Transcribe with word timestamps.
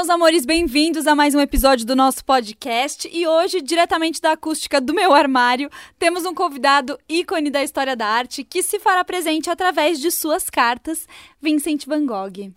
meus 0.00 0.08
amores, 0.08 0.46
bem-vindos 0.46 1.06
a 1.06 1.14
mais 1.14 1.34
um 1.34 1.40
episódio 1.40 1.84
do 1.84 1.94
nosso 1.94 2.24
podcast. 2.24 3.06
E 3.12 3.26
hoje, 3.26 3.60
diretamente 3.60 4.18
da 4.18 4.32
acústica 4.32 4.80
do 4.80 4.94
meu 4.94 5.12
armário, 5.12 5.68
temos 5.98 6.24
um 6.24 6.32
convidado 6.32 6.98
ícone 7.06 7.50
da 7.50 7.62
história 7.62 7.94
da 7.94 8.06
arte 8.06 8.42
que 8.42 8.62
se 8.62 8.78
fará 8.78 9.04
presente 9.04 9.50
através 9.50 10.00
de 10.00 10.10
suas 10.10 10.48
cartas, 10.48 11.06
Vincent 11.38 11.84
Van 11.84 12.06
Gogh. 12.06 12.50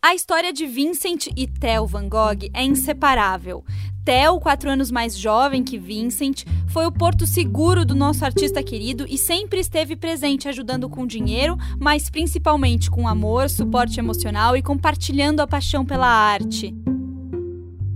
A 0.00 0.14
história 0.14 0.54
de 0.54 0.64
Vincent 0.64 1.26
e 1.36 1.46
Theo 1.46 1.86
Van 1.86 2.08
Gogh 2.08 2.48
é 2.54 2.64
inseparável. 2.64 3.62
Theo, 4.08 4.40
quatro 4.40 4.70
anos 4.70 4.90
mais 4.90 5.18
jovem 5.18 5.62
que 5.62 5.76
Vincent, 5.76 6.46
foi 6.68 6.86
o 6.86 6.90
porto 6.90 7.26
seguro 7.26 7.84
do 7.84 7.94
nosso 7.94 8.24
artista 8.24 8.62
querido 8.62 9.04
e 9.06 9.18
sempre 9.18 9.60
esteve 9.60 9.94
presente 9.96 10.48
ajudando 10.48 10.88
com 10.88 11.06
dinheiro, 11.06 11.58
mas 11.78 12.08
principalmente 12.08 12.90
com 12.90 13.06
amor, 13.06 13.50
suporte 13.50 14.00
emocional 14.00 14.56
e 14.56 14.62
compartilhando 14.62 15.40
a 15.40 15.46
paixão 15.46 15.84
pela 15.84 16.06
arte. 16.06 16.74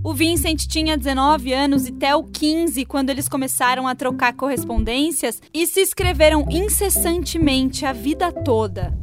O 0.03 0.13
Vincent 0.13 0.67
tinha 0.67 0.95
19 0.95 1.51
anos 1.51 1.87
e 1.87 1.91
Theo 1.91 2.25
15 2.25 2.85
quando 2.85 3.09
eles 3.09 3.27
começaram 3.27 3.87
a 3.87 3.95
trocar 3.95 4.33
correspondências 4.33 5.41
e 5.51 5.65
se 5.65 5.79
escreveram 5.79 6.45
incessantemente 6.47 7.87
a 7.87 7.91
vida 7.91 8.31
toda. 8.31 8.95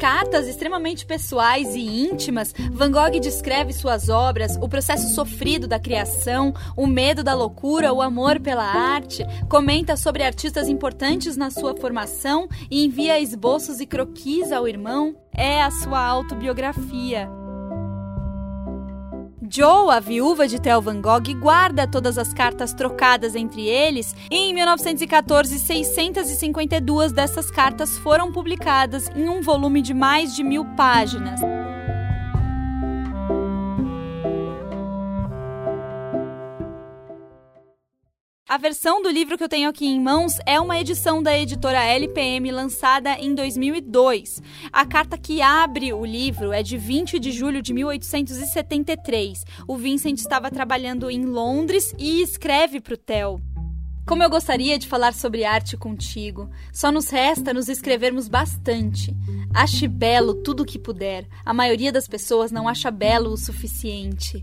Cartas 0.00 0.48
extremamente 0.48 1.04
pessoais 1.04 1.74
e 1.74 1.80
íntimas, 1.80 2.54
Van 2.72 2.90
Gogh 2.90 3.20
descreve 3.20 3.74
suas 3.74 4.08
obras, 4.08 4.56
o 4.56 4.66
processo 4.66 5.14
sofrido 5.14 5.68
da 5.68 5.78
criação, 5.78 6.54
o 6.74 6.86
medo 6.86 7.22
da 7.22 7.34
loucura, 7.34 7.92
o 7.92 8.00
amor 8.00 8.40
pela 8.40 8.64
arte, 8.64 9.22
comenta 9.46 9.98
sobre 9.98 10.22
artistas 10.22 10.68
importantes 10.70 11.36
na 11.36 11.50
sua 11.50 11.76
formação 11.76 12.48
e 12.70 12.82
envia 12.86 13.20
esboços 13.20 13.78
e 13.78 13.86
croquis 13.86 14.50
ao 14.50 14.66
irmão. 14.66 15.14
É 15.34 15.62
a 15.62 15.70
sua 15.70 16.00
autobiografia. 16.02 17.39
Joe, 19.52 19.92
a 19.92 19.98
viúva 19.98 20.46
de 20.46 20.60
Theo 20.60 20.80
Van 20.80 21.00
Gogh, 21.00 21.34
guarda 21.40 21.84
todas 21.84 22.16
as 22.16 22.32
cartas 22.32 22.72
trocadas 22.72 23.34
entre 23.34 23.66
eles 23.66 24.14
e 24.30 24.36
em 24.36 24.54
1914 24.54 25.58
652 25.58 27.10
dessas 27.10 27.50
cartas 27.50 27.98
foram 27.98 28.30
publicadas 28.30 29.08
em 29.08 29.28
um 29.28 29.42
volume 29.42 29.82
de 29.82 29.92
mais 29.92 30.36
de 30.36 30.44
mil 30.44 30.64
páginas. 30.76 31.40
A 38.50 38.56
versão 38.56 39.00
do 39.00 39.08
livro 39.08 39.38
que 39.38 39.44
eu 39.44 39.48
tenho 39.48 39.68
aqui 39.68 39.86
em 39.86 40.00
mãos 40.00 40.32
é 40.44 40.58
uma 40.58 40.76
edição 40.76 41.22
da 41.22 41.38
editora 41.38 41.84
LPM 41.84 42.50
lançada 42.50 43.12
em 43.12 43.32
2002. 43.32 44.42
A 44.72 44.84
carta 44.84 45.16
que 45.16 45.40
abre 45.40 45.92
o 45.92 46.04
livro 46.04 46.52
é 46.52 46.60
de 46.60 46.76
20 46.76 47.20
de 47.20 47.30
julho 47.30 47.62
de 47.62 47.72
1873. 47.72 49.44
O 49.68 49.76
Vincent 49.76 50.18
estava 50.18 50.50
trabalhando 50.50 51.08
em 51.08 51.26
Londres 51.26 51.94
e 51.96 52.20
escreve 52.22 52.80
para 52.80 52.94
o 52.94 52.96
Theo. 52.96 53.40
Como 54.04 54.24
eu 54.24 54.28
gostaria 54.28 54.76
de 54.76 54.88
falar 54.88 55.14
sobre 55.14 55.44
arte 55.44 55.76
contigo, 55.76 56.50
só 56.72 56.90
nos 56.90 57.08
resta 57.08 57.54
nos 57.54 57.68
escrevermos 57.68 58.26
bastante. 58.26 59.16
Ache 59.54 59.86
belo 59.86 60.42
tudo 60.42 60.64
o 60.64 60.66
que 60.66 60.76
puder. 60.76 61.24
A 61.44 61.54
maioria 61.54 61.92
das 61.92 62.08
pessoas 62.08 62.50
não 62.50 62.66
acha 62.66 62.90
belo 62.90 63.30
o 63.30 63.36
suficiente. 63.36 64.42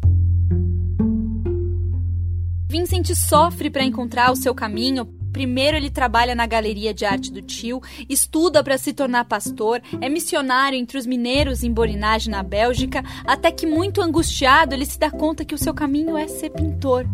Vincent 2.78 3.16
sofre 3.16 3.72
para 3.72 3.84
encontrar 3.84 4.32
o 4.32 4.36
seu 4.36 4.54
caminho. 4.54 5.04
Primeiro, 5.34 5.76
ele 5.76 5.90
trabalha 5.90 6.36
na 6.36 6.46
galeria 6.46 6.94
de 6.94 7.06
arte 7.06 7.32
do 7.32 7.42
tio, 7.42 7.82
estuda 8.08 8.64
para 8.64 8.78
se 8.78 8.94
tornar 8.94 9.26
pastor, 9.26 9.82
é 10.00 10.08
missionário 10.08 10.78
entre 10.78 10.96
os 10.96 11.08
mineiros 11.08 11.64
em 11.64 11.72
Borinage, 11.72 12.30
na 12.30 12.44
Bélgica, 12.44 13.04
até 13.26 13.52
que, 13.52 13.66
muito 13.66 14.00
angustiado, 14.00 14.76
ele 14.76 14.86
se 14.86 15.00
dá 15.00 15.10
conta 15.10 15.44
que 15.44 15.56
o 15.56 15.58
seu 15.58 15.74
caminho 15.74 16.16
é 16.16 16.28
ser 16.28 16.52
pintor. 16.52 17.08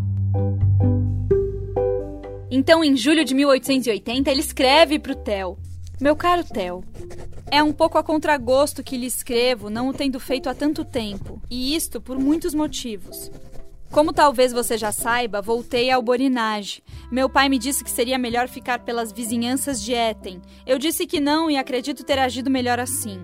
Então, 2.51 2.83
em 2.83 2.97
julho 2.97 3.23
de 3.23 3.33
1880, 3.33 4.29
ele 4.29 4.41
escreve 4.41 4.99
para 4.99 5.13
o 5.13 5.15
Theo: 5.15 5.57
Meu 5.97 6.15
caro 6.17 6.43
Theo, 6.43 6.83
é 7.49 7.63
um 7.63 7.71
pouco 7.71 7.97
a 7.97 8.03
contragosto 8.03 8.83
que 8.83 8.97
lhe 8.97 9.07
escrevo, 9.07 9.69
não 9.69 9.87
o 9.87 9.93
tendo 9.93 10.19
feito 10.19 10.49
há 10.49 10.53
tanto 10.53 10.83
tempo, 10.83 11.41
e 11.49 11.73
isto 11.73 12.01
por 12.01 12.19
muitos 12.19 12.53
motivos. 12.53 13.31
Como 13.93 14.11
talvez 14.11 14.51
você 14.51 14.75
já 14.75 14.91
saiba, 14.91 15.39
voltei 15.39 15.91
ao 15.91 16.01
Borinage. 16.01 16.81
Meu 17.11 17.29
pai 17.29 17.47
me 17.47 17.59
disse 17.59 17.83
que 17.83 17.91
seria 17.91 18.17
melhor 18.17 18.47
ficar 18.47 18.79
pelas 18.79 19.11
vizinhanças 19.11 19.79
de 19.79 19.93
Etten. 19.93 20.41
Eu 20.65 20.79
disse 20.79 21.05
que 21.05 21.19
não 21.19 21.47
e 21.47 21.57
acredito 21.57 22.03
ter 22.03 22.17
agido 22.17 22.49
melhor 22.49 22.79
assim. 22.79 23.23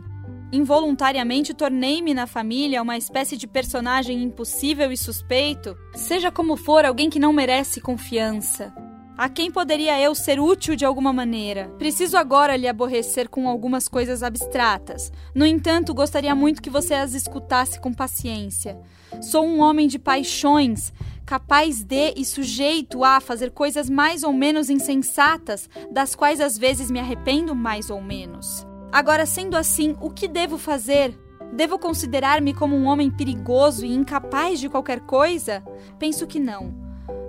Involuntariamente 0.51 1.55
tornei-me 1.55 2.13
na 2.13 2.27
família 2.27 2.83
uma 2.83 2.95
espécie 2.95 3.35
de 3.35 3.47
personagem 3.47 4.21
impossível 4.21 4.91
e 4.91 4.97
suspeito, 4.97 5.75
seja 5.95 6.31
como 6.31 6.55
for, 6.55 6.85
alguém 6.85 7.09
que 7.09 7.19
não 7.19 7.33
merece 7.33 7.81
confiança. 7.81 8.71
A 9.17 9.27
quem 9.27 9.51
poderia 9.51 9.99
eu 9.99 10.13
ser 10.13 10.39
útil 10.39 10.75
de 10.75 10.85
alguma 10.85 11.11
maneira? 11.11 11.67
Preciso 11.79 12.15
agora 12.15 12.55
lhe 12.55 12.67
aborrecer 12.67 13.27
com 13.27 13.49
algumas 13.49 13.87
coisas 13.87 14.21
abstratas. 14.21 15.11
No 15.33 15.47
entanto, 15.47 15.95
gostaria 15.95 16.33
muito 16.35 16.61
que 16.61 16.69
você 16.69 16.93
as 16.93 17.15
escutasse 17.15 17.81
com 17.81 17.91
paciência. 17.91 18.79
Sou 19.21 19.45
um 19.45 19.59
homem 19.59 19.87
de 19.87 19.99
paixões, 19.99 20.93
capaz 21.25 21.83
de 21.83 22.13
e 22.15 22.25
sujeito 22.25 23.03
a 23.03 23.19
fazer 23.19 23.51
coisas 23.51 23.89
mais 23.89 24.23
ou 24.23 24.33
menos 24.33 24.69
insensatas, 24.69 25.69
das 25.91 26.15
quais 26.15 26.39
às 26.39 26.57
vezes 26.57 26.89
me 26.89 26.99
arrependo 26.99 27.53
mais 27.53 27.89
ou 27.89 28.01
menos. 28.01 28.65
Agora, 28.91 29.25
sendo 29.25 29.55
assim, 29.55 29.95
o 30.01 30.09
que 30.09 30.27
devo 30.27 30.57
fazer? 30.57 31.15
Devo 31.53 31.77
considerar-me 31.77 32.53
como 32.53 32.75
um 32.75 32.85
homem 32.85 33.11
perigoso 33.11 33.85
e 33.85 33.93
incapaz 33.93 34.59
de 34.59 34.69
qualquer 34.69 35.01
coisa? 35.01 35.63
Penso 35.97 36.25
que 36.25 36.39
não. 36.39 36.78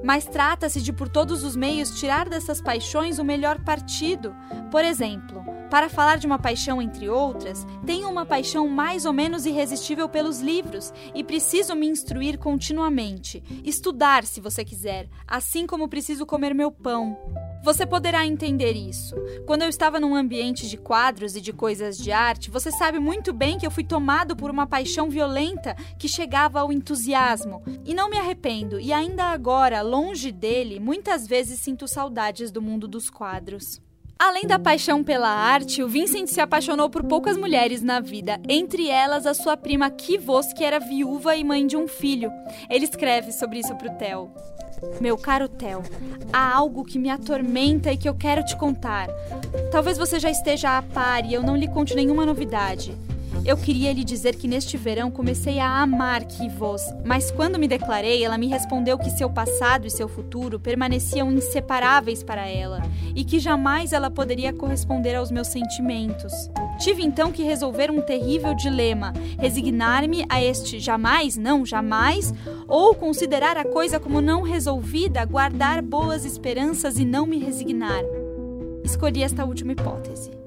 Mas 0.03 0.25
trata-se 0.25 0.81
de, 0.81 0.93
por 0.93 1.09
todos 1.09 1.45
os 1.45 1.55
meios, 1.55 1.99
tirar 1.99 2.29
dessas 2.29 2.61
paixões 2.61 3.19
o 3.19 3.25
melhor 3.25 3.61
partido. 3.61 4.35
Por 4.71 4.85
exemplo, 4.85 5.45
para 5.71 5.89
falar 5.89 6.19
de 6.19 6.27
uma 6.27 6.39
paixão 6.39 6.83
entre 6.83 7.09
outras, 7.09 7.67
tenho 7.87 8.09
uma 8.09 8.27
paixão 8.27 8.67
mais 8.67 9.05
ou 9.05 9.13
menos 9.13 9.47
irresistível 9.47 10.09
pelos 10.09 10.41
livros 10.41 10.93
e 11.15 11.23
preciso 11.23 11.77
me 11.77 11.87
instruir 11.87 12.39
continuamente. 12.39 13.43
Estudar, 13.65 14.25
se 14.25 14.41
você 14.41 14.65
quiser, 14.65 15.09
assim 15.27 15.67
como 15.67 15.89
preciso 15.89 16.27
comer 16.27 16.55
meu 16.55 16.73
pão. 16.73 17.17
Você 17.63 17.85
poderá 17.85 18.27
entender 18.27 18.73
isso. 18.73 19.15
Quando 19.47 19.63
eu 19.63 19.69
estava 19.69 20.01
num 20.01 20.15
ambiente 20.15 20.67
de 20.67 20.79
quadros 20.79 21.37
e 21.37 21.43
de 21.43 21.53
coisas 21.53 21.99
de 21.99 22.11
arte, 22.11 22.51
você 22.51 22.71
sabe 22.71 22.99
muito 22.99 23.35
bem 23.35 23.59
que 23.59 23.67
eu 23.67 23.71
fui 23.71 23.85
tomado 23.85 24.35
por 24.35 24.51
uma 24.51 24.67
paixão 24.67 25.11
violenta 25.11 25.77
que 25.99 26.09
chegava 26.09 26.61
ao 26.61 26.73
entusiasmo. 26.73 27.63
E 27.85 27.93
não 27.93 28.09
me 28.09 28.17
arrependo, 28.17 28.81
e 28.81 28.95
ainda 28.95 29.25
agora, 29.25 29.83
longe 29.83 30.33
dele, 30.33 30.81
muitas 30.81 31.27
vezes 31.27 31.61
sinto 31.61 31.87
saudades 31.87 32.51
do 32.51 32.63
mundo 32.63 32.89
dos 32.89 33.11
quadros. 33.11 33.81
Além 34.19 34.47
da 34.47 34.59
paixão 34.59 35.05
pela 35.05 35.31
arte, 35.31 35.83
o 35.83 35.89
Vincent 35.89 36.29
se 36.29 36.41
apaixonou 36.41 36.91
por 36.91 37.05
poucas 37.05 37.37
mulheres 37.37 37.83
na 37.83 38.01
vida, 38.01 38.41
entre 38.49 38.89
elas 38.89 39.27
a 39.27 39.33
sua 39.33 39.57
prima 39.57 39.91
Kivos, 39.91 40.53
que 40.53 40.65
era 40.65 40.79
viúva 40.79 41.37
e 41.37 41.45
mãe 41.45 41.67
de 41.67 41.77
um 41.77 41.89
filho. 41.89 42.31
Ele 42.69 42.85
escreve 42.85 43.33
sobre 43.33 43.61
isso 43.61 43.75
para 43.77 43.91
o 43.91 43.97
Theo. 43.97 44.31
Meu 45.01 45.17
caro 45.17 45.49
Theo, 45.49 45.83
há 46.33 46.55
algo 46.55 46.85
que 46.85 46.99
me 46.99 47.11
atormenta 47.11 47.93
e 47.93 47.97
que 47.97 48.09
eu 48.09 48.15
quero 48.15 48.45
te 48.45 48.57
contar. 48.57 49.09
Talvez 49.71 49.99
você 49.99 50.19
já 50.19 50.31
esteja 50.31 50.79
a 50.79 50.83
par 50.83 51.25
e 51.25 51.35
eu 51.35 51.43
não 51.43 51.57
lhe 51.57 51.69
conte 51.69 51.95
nenhuma 51.95 52.27
novidade. 52.27 52.97
Eu 53.45 53.57
queria 53.57 53.93
lhe 53.93 54.05
dizer 54.05 54.37
que 54.37 54.47
neste 54.47 54.77
verão 54.77 55.11
comecei 55.11 55.59
a 55.59 55.81
amar 55.81 56.25
Kivos, 56.25 56.83
mas 57.05 57.31
quando 57.31 57.59
me 57.59 57.67
declarei, 57.67 58.23
ela 58.23 58.37
me 58.37 58.47
respondeu 58.47 58.99
que 58.99 59.11
seu 59.11 59.31
passado 59.31 59.87
e 59.87 59.91
seu 59.91 60.09
futuro 60.09 60.61
permaneciam 60.61 61.33
inseparáveis 61.33 62.23
para 62.23 62.47
ela 62.47 62.83
e 63.15 63.25
que 63.25 63.41
jamais 63.41 63.93
ela 63.93 64.11
poderia 64.11 64.53
corresponder 64.53 65.15
aos 65.15 65.31
meus 65.31 65.49
sentimentos. 65.49 66.33
Tive 66.79 67.03
então 67.03 67.33
que 67.33 67.43
resolver 67.43 67.91
um 67.91 68.03
terrível 68.03 68.55
dilema: 68.55 69.13
resignar-me 69.39 70.25
a 70.29 70.43
este 70.43 70.79
jamais, 70.79 71.37
não 71.37 71.65
jamais, 71.65 72.35
ou 72.69 72.95
considerar 72.95 73.57
a 73.57 73.65
coisa 73.65 73.99
como 73.99 74.21
não 74.21 74.43
resolvida, 74.43 75.25
guardar 75.25 75.81
boas 75.83 76.25
esperanças 76.25 76.99
e 76.99 77.05
não 77.05 77.27
me 77.27 77.39
resignar. 77.39 78.03
Escolhi 78.85 79.23
esta 79.23 79.45
última 79.45 79.73
hipótese. 79.73 80.40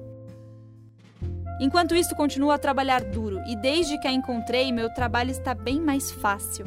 Enquanto 1.60 1.94
isso, 1.94 2.16
continuo 2.16 2.50
a 2.50 2.58
trabalhar 2.58 3.02
duro 3.02 3.40
e 3.46 3.54
desde 3.54 3.98
que 3.98 4.08
a 4.08 4.12
encontrei, 4.12 4.72
meu 4.72 4.92
trabalho 4.92 5.30
está 5.30 5.54
bem 5.54 5.80
mais 5.80 6.10
fácil. 6.10 6.64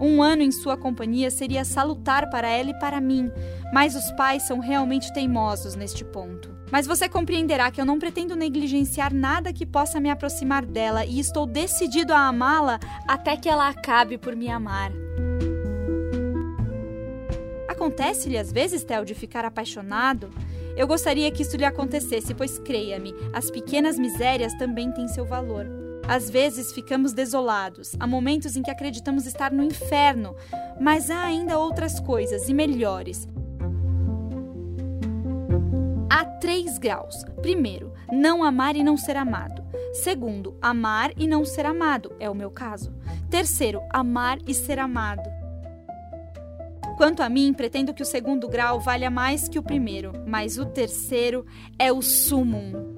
Um 0.00 0.22
ano 0.22 0.42
em 0.42 0.50
sua 0.50 0.76
companhia 0.76 1.30
seria 1.30 1.64
salutar 1.64 2.28
para 2.28 2.48
ela 2.48 2.70
e 2.70 2.78
para 2.78 3.00
mim, 3.00 3.30
mas 3.72 3.94
os 3.94 4.10
pais 4.12 4.42
são 4.42 4.58
realmente 4.58 5.12
teimosos 5.12 5.76
neste 5.76 6.04
ponto. 6.04 6.54
Mas 6.70 6.86
você 6.86 7.08
compreenderá 7.08 7.70
que 7.70 7.80
eu 7.80 7.84
não 7.84 7.98
pretendo 7.98 8.34
negligenciar 8.34 9.14
nada 9.14 9.52
que 9.52 9.64
possa 9.64 10.00
me 10.00 10.10
aproximar 10.10 10.64
dela 10.64 11.04
e 11.04 11.20
estou 11.20 11.46
decidido 11.46 12.12
a 12.12 12.26
amá-la 12.26 12.80
até 13.06 13.36
que 13.36 13.48
ela 13.48 13.68
acabe 13.68 14.18
por 14.18 14.34
me 14.34 14.48
amar. 14.48 14.90
Acontece-lhe 17.68 18.38
às 18.38 18.50
vezes, 18.50 18.82
Theo, 18.82 19.04
de 19.04 19.14
ficar 19.14 19.44
apaixonado? 19.44 20.30
Eu 20.76 20.86
gostaria 20.86 21.30
que 21.30 21.42
isso 21.42 21.56
lhe 21.56 21.64
acontecesse, 21.64 22.34
pois 22.34 22.58
creia-me, 22.58 23.14
as 23.32 23.50
pequenas 23.50 23.98
misérias 23.98 24.52
também 24.54 24.90
têm 24.90 25.06
seu 25.08 25.24
valor. 25.24 25.66
Às 26.06 26.28
vezes 26.28 26.72
ficamos 26.72 27.12
desolados, 27.12 27.96
há 27.98 28.06
momentos 28.06 28.56
em 28.56 28.62
que 28.62 28.70
acreditamos 28.70 29.24
estar 29.24 29.50
no 29.50 29.62
inferno, 29.62 30.36
mas 30.78 31.10
há 31.10 31.22
ainda 31.22 31.58
outras 31.58 31.98
coisas 31.98 32.48
e 32.48 32.54
melhores. 32.54 33.26
Há 36.10 36.24
três 36.24 36.76
graus. 36.76 37.24
Primeiro, 37.40 37.92
não 38.12 38.44
amar 38.44 38.76
e 38.76 38.84
não 38.84 38.96
ser 38.96 39.16
amado. 39.16 39.64
Segundo, 39.94 40.56
amar 40.60 41.12
e 41.16 41.26
não 41.26 41.44
ser 41.44 41.64
amado, 41.66 42.12
é 42.20 42.28
o 42.28 42.34
meu 42.34 42.50
caso. 42.50 42.92
Terceiro, 43.30 43.80
amar 43.90 44.38
e 44.46 44.52
ser 44.52 44.78
amado. 44.78 45.33
Quanto 46.96 47.22
a 47.22 47.28
mim, 47.28 47.52
pretendo 47.52 47.92
que 47.92 48.02
o 48.02 48.06
segundo 48.06 48.48
grau 48.48 48.78
valha 48.78 49.10
mais 49.10 49.48
que 49.48 49.58
o 49.58 49.62
primeiro, 49.62 50.12
mas 50.26 50.58
o 50.58 50.64
terceiro 50.64 51.44
é 51.78 51.92
o 51.92 52.00
sumum. 52.00 52.94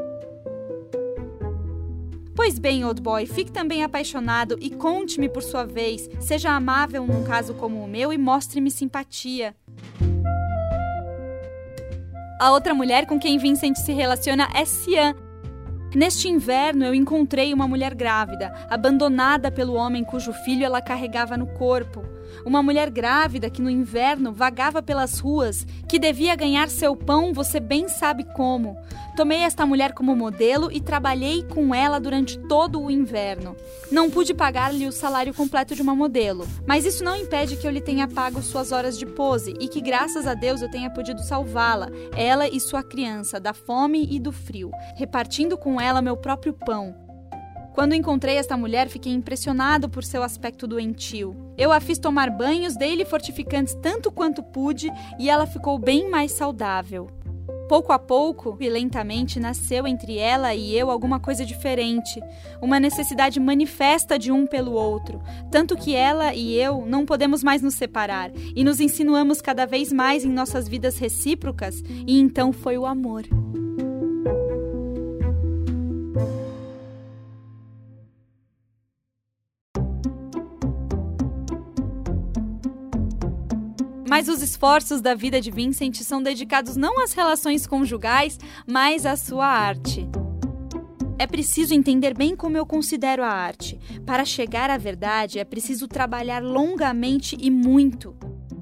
Pois 2.35 2.59
bem, 2.59 2.85
old 2.85 3.01
boy, 3.01 3.25
fique 3.25 3.51
também 3.51 3.83
apaixonado 3.83 4.59
e 4.61 4.69
conte-me 4.69 5.29
por 5.29 5.43
sua 5.43 5.65
vez. 5.65 6.09
Seja 6.21 6.51
amável 6.51 7.07
num 7.07 7.25
caso 7.25 7.55
como 7.55 7.83
o 7.83 7.89
meu 7.89 8.13
e 8.13 8.19
mostre-me 8.19 8.71
simpatia. 8.71 9.57
A 12.39 12.53
outra 12.53 12.75
mulher 12.75 13.07
com 13.07 13.19
quem 13.19 13.39
Vincent 13.39 13.77
se 13.77 13.93
relaciona 13.93 14.49
é 14.55 14.67
Cian, 14.67 15.15
Neste 15.95 16.29
inverno, 16.29 16.85
eu 16.85 16.95
encontrei 16.95 17.55
uma 17.55 17.67
mulher 17.67 17.95
grávida, 17.95 18.53
abandonada 18.69 19.51
pelo 19.51 19.73
homem 19.73 20.05
cujo 20.05 20.31
filho 20.31 20.63
ela 20.63 20.83
carregava 20.83 21.39
no 21.39 21.47
corpo. 21.47 22.16
Uma 22.44 22.62
mulher 22.62 22.90
grávida 22.90 23.50
que 23.50 23.62
no 23.62 23.70
inverno 23.70 24.32
vagava 24.32 24.82
pelas 24.82 25.19
ruas, 25.19 25.67
que 25.88 25.99
devia 25.99 26.37
ganhar 26.37 26.69
seu 26.69 26.96
pão, 26.96 27.32
você 27.32 27.58
bem 27.58 27.88
sabe 27.88 28.25
como. 28.25 28.76
Tomei 29.17 29.38
esta 29.38 29.64
mulher 29.64 29.94
como 29.94 30.14
modelo 30.14 30.70
e 30.70 30.78
trabalhei 30.78 31.43
com 31.43 31.75
ela 31.75 31.99
durante 31.99 32.38
todo 32.38 32.82
o 32.82 32.90
inverno. 32.90 33.56
Não 33.90 34.11
pude 34.11 34.34
pagar-lhe 34.34 34.87
o 34.87 34.93
salário 34.93 35.32
completo 35.32 35.75
de 35.75 35.81
uma 35.81 35.96
modelo, 35.96 36.46
mas 36.67 36.84
isso 36.84 37.02
não 37.02 37.17
impede 37.17 37.56
que 37.56 37.67
eu 37.67 37.70
lhe 37.70 37.81
tenha 37.81 38.06
pago 38.06 38.43
suas 38.43 38.73
horas 38.73 38.99
de 38.99 39.06
pose 39.06 39.55
e 39.58 39.69
que, 39.69 39.81
graças 39.81 40.26
a 40.26 40.34
Deus, 40.34 40.61
eu 40.61 40.70
tenha 40.70 40.90
podido 40.90 41.23
salvá-la, 41.23 41.88
ela 42.14 42.46
e 42.46 42.61
sua 42.61 42.82
criança, 42.82 43.40
da 43.40 43.55
fome 43.55 44.06
e 44.11 44.20
do 44.20 44.32
frio, 44.32 44.70
repartindo 44.96 45.56
com 45.56 45.81
ela 45.81 46.02
meu 46.02 46.17
próprio 46.17 46.52
pão. 46.52 47.06
Quando 47.76 47.94
encontrei 47.94 48.38
esta 48.38 48.56
mulher, 48.56 48.88
fiquei 48.88 49.12
impressionado 49.12 49.87
por 49.87 50.02
seu 50.02 50.23
aspecto 50.23 50.67
doentio. 50.67 51.37
Eu 51.58 51.70
a 51.70 51.78
fiz 51.78 51.99
tomar 51.99 52.31
banhos, 52.31 52.75
dei-lhe 52.75 53.05
fortificantes 53.05 53.75
tanto 53.82 54.11
quanto 54.11 54.43
pude 54.43 54.90
e 55.19 55.28
ela 55.28 55.46
ficou 55.46 55.78
bem 55.78 56.08
mais 56.08 56.32
saudável. 56.32 57.06
Pouco 57.69 57.93
a 57.93 57.99
pouco 57.99 58.56
e 58.61 58.70
lentamente 58.70 59.38
nasceu 59.38 59.87
entre 59.87 60.17
ela 60.17 60.55
e 60.55 60.75
eu 60.75 60.90
alguma 60.90 61.20
coisa 61.20 61.44
diferente, 61.44 62.19
uma 62.62 62.81
necessidade 62.81 63.38
manifesta 63.38 64.19
de 64.19 64.32
um 64.32 64.46
pelo 64.46 64.73
outro, 64.73 65.20
tanto 65.50 65.76
que 65.76 65.94
ela 65.94 66.32
e 66.32 66.55
eu 66.55 66.87
não 66.87 67.05
podemos 67.05 67.44
mais 67.44 67.61
nos 67.61 67.75
separar 67.75 68.31
e 68.55 68.64
nos 68.64 68.81
insinuamos 68.81 69.43
cada 69.43 69.67
vez 69.67 69.93
mais 69.93 70.25
em 70.25 70.31
nossas 70.31 70.67
vidas 70.67 70.96
recíprocas, 70.96 71.82
e 72.06 72.19
então 72.19 72.55
foi 72.55 72.78
o 72.78 72.87
amor. 72.87 73.25
Mas 84.17 84.29
os 84.29 84.41
esforços 84.41 85.03
da 85.03 85.15
vida 85.15 85.43
de 85.43 85.51
Vincent 85.51 85.97
são 85.97 86.23
dedicados 86.23 86.75
não 86.75 87.05
às 87.05 87.13
relações 87.13 87.67
conjugais, 87.67 88.39
mas 88.67 89.05
à 89.05 89.15
sua 89.15 89.47
arte. 89.47 90.09
É 91.19 91.27
preciso 91.27 91.75
entender 91.75 92.17
bem 92.17 92.35
como 92.35 92.57
eu 92.57 92.65
considero 92.65 93.23
a 93.23 93.29
arte. 93.29 93.79
Para 94.07 94.25
chegar 94.25 94.71
à 94.71 94.79
verdade, 94.79 95.39
é 95.39 95.45
preciso 95.45 95.87
trabalhar 95.87 96.43
longamente 96.43 97.37
e 97.39 97.51
muito. 97.51 98.17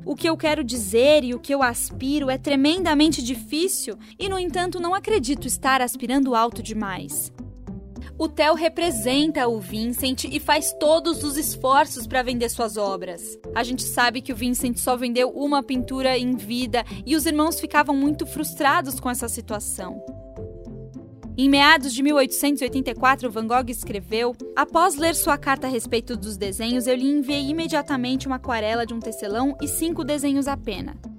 O 0.05 0.17
que 0.17 0.29
eu 0.29 0.37
quero 0.37 0.65
dizer 0.65 1.23
e 1.23 1.35
o 1.35 1.39
que 1.39 1.55
eu 1.55 1.63
aspiro 1.63 2.29
é 2.29 2.37
tremendamente 2.37 3.23
difícil 3.23 3.97
e, 4.19 4.29
no 4.29 4.41
entanto, 4.41 4.81
não 4.81 4.93
acredito 4.93 5.47
estar 5.47 5.81
aspirando 5.81 6.35
alto 6.35 6.65
demais. 6.65 7.33
O 8.17 8.29
Theo 8.29 8.55
representa 8.55 9.49
o 9.49 9.59
Vincent 9.59 10.25
e 10.25 10.39
faz 10.39 10.73
todos 10.79 11.25
os 11.25 11.37
esforços 11.37 12.07
para 12.07 12.23
vender 12.23 12.49
suas 12.49 12.77
obras. 12.77 13.37
A 13.55 13.65
gente 13.65 13.83
sabe 13.83 14.21
que 14.21 14.33
o 14.33 14.37
Vincent 14.37 14.77
só 14.77 14.97
vendeu 14.97 15.31
uma 15.31 15.65
pintura 15.65 16.17
em 16.17 16.37
vida 16.37 16.85
e 17.05 17.17
os 17.17 17.27
irmãos 17.27 17.59
ficavam 17.59 17.97
muito 17.97 18.25
frustrados 18.25 19.01
com 19.01 19.11
essa 19.11 19.29
situação. 19.29 20.01
Em 21.37 21.49
meados 21.49 21.93
de 21.93 22.01
1884, 22.05 23.29
Van 23.29 23.49
Gogh 23.49 23.69
escreveu: 23.69 24.37
Após 24.55 24.95
ler 24.95 25.17
sua 25.17 25.37
carta 25.37 25.67
a 25.67 25.71
respeito 25.71 26.17
dos 26.17 26.37
desenhos, 26.37 26.87
eu 26.87 26.95
lhe 26.95 27.11
enviei 27.11 27.49
imediatamente 27.49 28.29
uma 28.29 28.37
aquarela 28.37 28.87
de 28.87 28.95
um 28.95 29.01
tecelão 29.01 29.57
e 29.61 29.67
cinco 29.67 30.05
desenhos 30.05 30.47
apenas. 30.47 31.14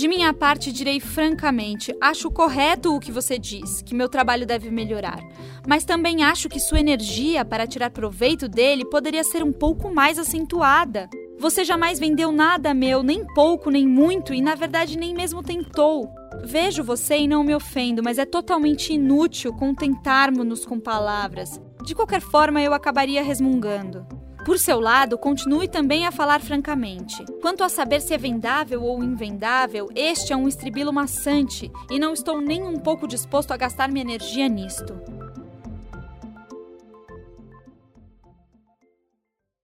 De 0.00 0.08
minha 0.08 0.32
parte, 0.32 0.72
direi 0.72 0.98
francamente: 0.98 1.94
acho 2.00 2.30
correto 2.30 2.96
o 2.96 2.98
que 2.98 3.12
você 3.12 3.38
diz, 3.38 3.82
que 3.82 3.94
meu 3.94 4.08
trabalho 4.08 4.46
deve 4.46 4.70
melhorar. 4.70 5.20
Mas 5.68 5.84
também 5.84 6.24
acho 6.24 6.48
que 6.48 6.58
sua 6.58 6.80
energia 6.80 7.44
para 7.44 7.66
tirar 7.66 7.90
proveito 7.90 8.48
dele 8.48 8.82
poderia 8.86 9.22
ser 9.22 9.44
um 9.44 9.52
pouco 9.52 9.92
mais 9.92 10.18
acentuada. 10.18 11.06
Você 11.38 11.66
jamais 11.66 11.98
vendeu 11.98 12.32
nada 12.32 12.72
meu, 12.72 13.02
nem 13.02 13.26
pouco, 13.34 13.70
nem 13.70 13.86
muito, 13.86 14.32
e 14.32 14.40
na 14.40 14.54
verdade 14.54 14.96
nem 14.96 15.12
mesmo 15.12 15.42
tentou. 15.42 16.08
Vejo 16.44 16.82
você 16.82 17.18
e 17.18 17.28
não 17.28 17.44
me 17.44 17.54
ofendo, 17.54 18.02
mas 18.02 18.16
é 18.16 18.24
totalmente 18.24 18.94
inútil 18.94 19.52
contentarmos-nos 19.52 20.64
com 20.64 20.80
palavras. 20.80 21.60
De 21.84 21.94
qualquer 21.94 22.22
forma, 22.22 22.62
eu 22.62 22.72
acabaria 22.72 23.22
resmungando. 23.22 24.06
Por 24.44 24.58
seu 24.58 24.80
lado, 24.80 25.18
continue 25.18 25.68
também 25.68 26.06
a 26.06 26.10
falar 26.10 26.40
francamente. 26.40 27.24
Quanto 27.42 27.62
a 27.62 27.68
saber 27.68 28.00
se 28.00 28.14
é 28.14 28.18
vendável 28.18 28.82
ou 28.82 29.04
invendável, 29.04 29.88
este 29.94 30.32
é 30.32 30.36
um 30.36 30.48
estribilo 30.48 30.92
maçante 30.92 31.70
e 31.90 31.98
não 31.98 32.12
estou 32.12 32.40
nem 32.40 32.62
um 32.62 32.78
pouco 32.78 33.06
disposto 33.06 33.52
a 33.52 33.56
gastar 33.56 33.90
minha 33.90 34.02
energia 34.02 34.48
nisto. 34.48 34.98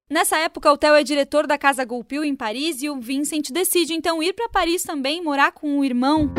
Nessa 0.09 0.37
época, 0.39 0.71
o 0.71 0.77
Theo 0.77 0.95
é 0.95 1.03
diretor 1.03 1.47
da 1.47 1.59
Casa 1.59 1.85
Goupil 1.85 2.23
em 2.23 2.37
Paris 2.37 2.81
e 2.81 2.89
o 2.89 3.01
Vincent 3.01 3.51
decide 3.51 3.93
então 3.93 4.23
ir 4.23 4.35
para 4.35 4.49
Paris 4.49 4.83
também 4.83 5.23
morar 5.23 5.53
com 5.53 5.79
o 5.79 5.85
irmão. 5.85 6.31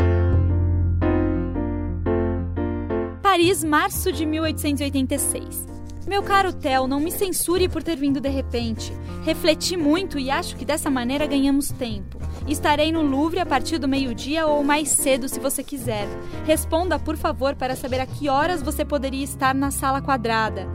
Paris, 3.20 3.62
março 3.62 4.10
de 4.10 4.24
1886. 4.24 5.77
Meu 6.08 6.22
caro 6.22 6.54
Theo, 6.54 6.86
não 6.86 7.00
me 7.00 7.10
censure 7.10 7.68
por 7.68 7.82
ter 7.82 7.94
vindo 7.94 8.18
de 8.18 8.30
repente. 8.30 8.94
Refleti 9.26 9.76
muito 9.76 10.18
e 10.18 10.30
acho 10.30 10.56
que 10.56 10.64
dessa 10.64 10.88
maneira 10.88 11.26
ganhamos 11.26 11.70
tempo. 11.70 12.18
Estarei 12.48 12.90
no 12.90 13.02
Louvre 13.02 13.40
a 13.40 13.44
partir 13.46 13.76
do 13.76 13.86
meio-dia 13.86 14.46
ou 14.46 14.64
mais 14.64 14.88
cedo, 14.88 15.28
se 15.28 15.38
você 15.38 15.62
quiser. 15.62 16.08
Responda, 16.46 16.98
por 16.98 17.18
favor, 17.18 17.54
para 17.54 17.76
saber 17.76 18.00
a 18.00 18.06
que 18.06 18.26
horas 18.26 18.62
você 18.62 18.86
poderia 18.86 19.22
estar 19.22 19.54
na 19.54 19.70
sala 19.70 20.00
quadrada. 20.00 20.66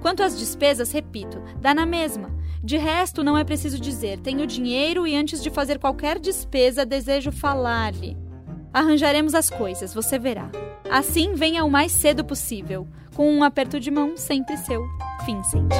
Quanto 0.00 0.22
às 0.22 0.38
despesas, 0.38 0.90
repito, 0.90 1.38
dá 1.60 1.74
na 1.74 1.84
mesma. 1.84 2.34
De 2.64 2.78
resto, 2.78 3.22
não 3.22 3.36
é 3.36 3.44
preciso 3.44 3.78
dizer, 3.78 4.20
tenho 4.20 4.46
dinheiro 4.46 5.06
e 5.06 5.14
antes 5.14 5.42
de 5.42 5.50
fazer 5.50 5.78
qualquer 5.78 6.18
despesa, 6.18 6.86
desejo 6.86 7.30
falar-lhe. 7.30 8.16
Arranjaremos 8.72 9.34
as 9.34 9.50
coisas, 9.50 9.92
você 9.92 10.18
verá. 10.18 10.50
Assim, 10.90 11.34
venha 11.34 11.64
o 11.64 11.70
mais 11.70 11.92
cedo 11.92 12.24
possível. 12.24 12.88
Com 13.16 13.32
um 13.32 13.42
aperto 13.42 13.80
de 13.80 13.90
mão, 13.90 14.14
sempre 14.14 14.58
seu, 14.58 14.86
Vincent. 15.24 15.72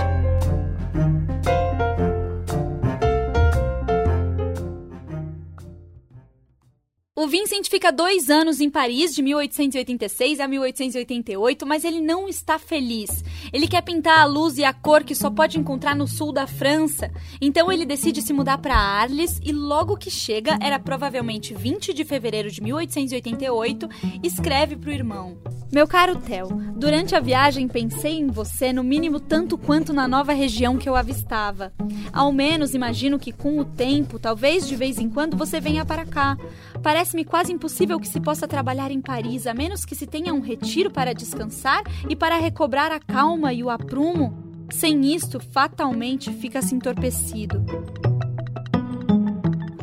O 7.26 7.28
Vincent 7.28 7.68
fica 7.68 7.90
dois 7.90 8.30
anos 8.30 8.61
em 8.61 8.71
Paris, 8.71 9.12
de 9.12 9.21
1886 9.21 10.38
a 10.38 10.47
1888, 10.47 11.66
mas 11.66 11.85
ele 11.85 12.00
não 12.00 12.28
está 12.28 12.56
feliz. 12.56 13.25
Ele 13.52 13.66
quer 13.66 13.83
pintar 13.83 14.21
a 14.21 14.25
luz 14.25 14.59
e 14.59 14.64
a 14.64 14.73
cor 14.73 15.02
que 15.02 15.12
só 15.12 15.28
pode 15.28 15.59
encontrar 15.59 15.97
no 15.97 16.06
sul 16.06 16.30
da 16.30 16.47
França. 16.47 17.11
Então 17.40 17.73
ele 17.73 17.85
decide 17.85 18.23
se 18.23 18.33
mudar 18.33 18.59
para 18.59 18.76
Arles 18.76 19.40
e 19.45 19.50
logo 19.52 19.97
que 19.97 20.09
chega, 20.09 20.56
era 20.62 20.78
provavelmente 20.78 21.52
20 21.52 21.92
de 21.92 22.04
fevereiro 22.04 22.49
de 22.49 22.62
1888, 22.62 23.88
escreve 24.23 24.76
para 24.76 24.90
o 24.90 24.95
irmão: 24.95 25.37
Meu 25.73 25.88
caro 25.88 26.21
Theo, 26.21 26.47
durante 26.76 27.16
a 27.16 27.21
viagem 27.21 27.66
pensei 27.66 28.21
em 28.21 28.28
você 28.28 28.73
no 28.73 28.85
mínimo 28.85 29.18
tanto 29.18 29.59
quanto 29.59 29.92
na 29.92 30.06
nova 30.06 30.33
região 30.33 30.78
que 30.78 30.88
eu 30.88 30.95
avistava. 30.95 31.73
Ao 32.12 32.30
menos 32.30 32.73
imagino 32.73 33.18
que 33.18 33.33
com 33.33 33.59
o 33.59 33.64
tempo, 33.64 34.16
talvez 34.16 34.68
de 34.68 34.76
vez 34.76 35.00
em 35.00 35.11
quando 35.11 35.37
você 35.37 35.59
venha 35.59 35.85
para 35.85 36.06
cá. 36.06 36.38
Parece 36.85 37.15
Parece-me 37.16 37.25
quase 37.25 37.52
impossível 37.52 37.99
que 37.99 38.08
se 38.08 38.20
possa 38.20 38.46
trabalhar 38.46 38.90
em 38.90 39.00
Paris, 39.00 39.46
a 39.46 39.54
menos 39.54 39.87
que 39.87 39.94
se 39.94 40.06
tenha 40.06 40.35
um 40.35 40.40
retiro 40.40 40.90
para 40.90 41.14
descansar 41.14 41.82
e 42.11 42.14
para 42.14 42.37
recobrar 42.37 42.92
a 42.92 43.00
calma 43.00 43.54
e 43.54 43.64
o 43.64 43.70
aprumo. 43.70 44.37
Sem 44.68 45.14
isto, 45.14 45.40
fatalmente 45.40 46.30
fica-se 46.30 46.75
entorpecido. 46.75 47.64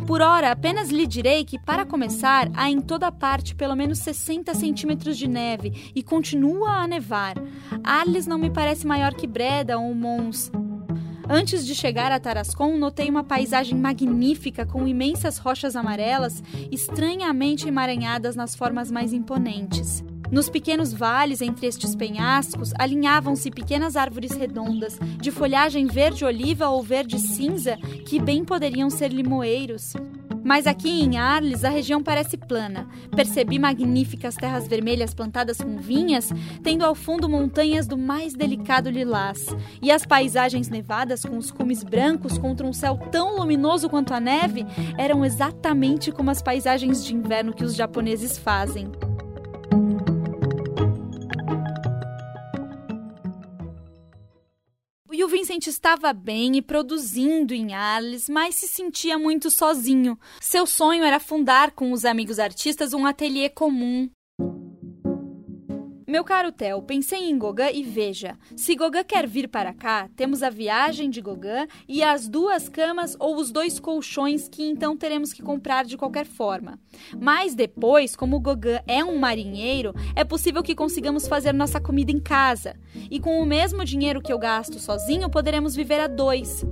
Por 0.06 0.22
hora, 0.22 0.52
apenas 0.52 0.90
lhe 0.90 1.08
direi 1.08 1.44
que, 1.44 1.58
para 1.58 1.88
começar, 1.88 2.52
há 2.54 2.70
em 2.70 2.80
toda 2.80 3.12
parte 3.12 3.56
pelo 3.56 3.76
menos 3.76 3.98
60 3.98 4.54
centímetros 4.54 5.18
de 5.18 5.28
neve 5.28 5.92
e 5.96 6.04
continua 6.04 6.84
a 6.84 6.88
nevar. 6.88 7.34
Arles 7.84 8.28
não 8.28 8.38
me 8.38 8.52
parece 8.52 8.86
maior 8.86 9.16
que 9.16 9.26
Breda 9.26 9.80
ou 9.80 9.92
Mons. 9.96 10.52
Antes 11.36 11.66
de 11.66 11.74
chegar 11.74 12.12
a 12.12 12.20
Tarascon, 12.20 12.78
notei 12.78 13.10
uma 13.10 13.24
paisagem 13.24 13.76
magnífica 13.76 14.68
com 14.68 14.88
imensas 14.88 15.40
rochas 15.40 15.76
amarelas, 15.76 16.44
estranhamente 16.72 17.68
emaranhadas 17.68 18.36
nas 18.36 18.56
formas 18.56 18.92
mais 18.92 19.14
imponentes. 19.14 20.04
Nos 20.32 20.48
pequenos 20.48 20.94
vales 20.94 21.42
entre 21.42 21.66
estes 21.66 21.96
penhascos 21.96 22.72
alinhavam-se 22.78 23.50
pequenas 23.50 23.96
árvores 23.96 24.34
redondas, 24.34 25.00
de 25.20 25.32
folhagem 25.32 25.88
verde-oliva 25.88 26.70
ou 26.70 26.84
verde-cinza, 26.84 27.78
que 28.06 28.22
bem 28.22 28.46
poderiam 28.46 28.92
ser 28.92 29.08
limoeiros. 29.12 29.96
Mas 30.44 30.68
aqui 30.68 31.02
em 31.02 31.18
Arles 31.18 31.64
a 31.64 31.70
região 31.70 32.04
parece 32.04 32.38
plana. 32.38 32.88
Percebi 33.16 33.58
magníficas 33.58 34.36
terras 34.36 34.68
vermelhas 34.68 35.14
plantadas 35.14 35.58
com 35.58 35.78
vinhas, 35.78 36.32
tendo 36.62 36.84
ao 36.84 36.94
fundo 36.94 37.30
montanhas 37.30 37.88
do 37.88 37.98
mais 37.98 38.34
delicado 38.34 38.90
lilás. 38.90 39.48
E 39.82 39.92
as 39.92 40.06
paisagens 40.06 40.70
nevadas 40.70 41.24
com 41.24 41.38
os 41.38 41.52
cumes 41.52 41.84
brancos 41.84 42.38
contra 42.38 42.68
um 42.68 42.74
céu 42.74 42.98
tão 43.12 43.38
luminoso 43.38 43.90
quanto 43.90 44.14
a 44.14 44.20
neve 44.20 44.66
eram 44.98 45.24
exatamente 45.24 46.12
como 46.12 46.30
as 46.30 46.42
paisagens 46.42 47.06
de 47.06 47.14
inverno 47.14 47.54
que 47.54 47.64
os 47.64 47.76
japoneses 47.76 48.38
fazem. 48.38 48.92
O 55.24 55.28
Vincent 55.28 55.68
estava 55.68 56.12
bem 56.12 56.58
e 56.58 56.62
produzindo 56.62 57.54
em 57.54 57.74
Arles, 57.74 58.28
mas 58.28 58.56
se 58.56 58.68
sentia 58.68 59.18
muito 59.18 59.50
sozinho. 59.50 60.20
Seu 60.42 60.68
sonho 60.68 61.02
era 61.02 61.18
fundar 61.18 61.72
com 61.72 61.94
os 61.94 62.04
amigos 62.04 62.40
artistas 62.40 62.94
um 62.94 63.06
ateliê 63.06 63.48
comum, 63.48 64.10
meu 66.14 66.24
caro 66.24 66.52
Theo, 66.52 66.80
pensei 66.84 67.28
em 67.28 67.40
Gogã 67.40 67.72
e 67.72 67.82
veja, 67.82 68.38
se 68.56 68.76
Gogã 68.76 69.04
quer 69.04 69.26
vir 69.26 69.48
para 69.48 69.74
cá, 69.74 70.08
temos 70.16 70.44
a 70.44 70.50
viagem 70.52 71.10
de 71.10 71.20
Gogã 71.20 71.66
e 71.88 72.04
as 72.04 72.28
duas 72.28 72.70
camas 72.70 73.18
ou 73.20 73.36
os 73.38 73.52
dois 73.52 73.80
colchões 73.80 74.48
que 74.48 74.62
então 74.62 74.96
teremos 74.96 75.34
que 75.34 75.42
comprar 75.42 75.86
de 75.86 75.98
qualquer 75.98 76.28
forma. 76.28 76.80
Mas 77.20 77.56
depois, 77.56 78.16
como 78.16 78.40
Gogã 78.40 78.80
é 78.86 79.04
um 79.04 79.18
marinheiro, 79.18 79.92
é 80.16 80.24
possível 80.24 80.62
que 80.62 80.76
consigamos 80.76 81.28
fazer 81.28 81.52
nossa 81.52 81.82
comida 81.82 82.12
em 82.12 82.20
casa. 82.20 82.76
E 83.10 83.20
com 83.20 83.42
o 83.42 83.46
mesmo 83.48 83.84
dinheiro 83.84 84.22
que 84.22 84.32
eu 84.32 84.38
gasto 84.38 84.78
sozinho, 84.78 85.32
poderemos 85.32 85.76
viver 85.76 86.00
a 86.00 86.06
dois. 86.06 86.64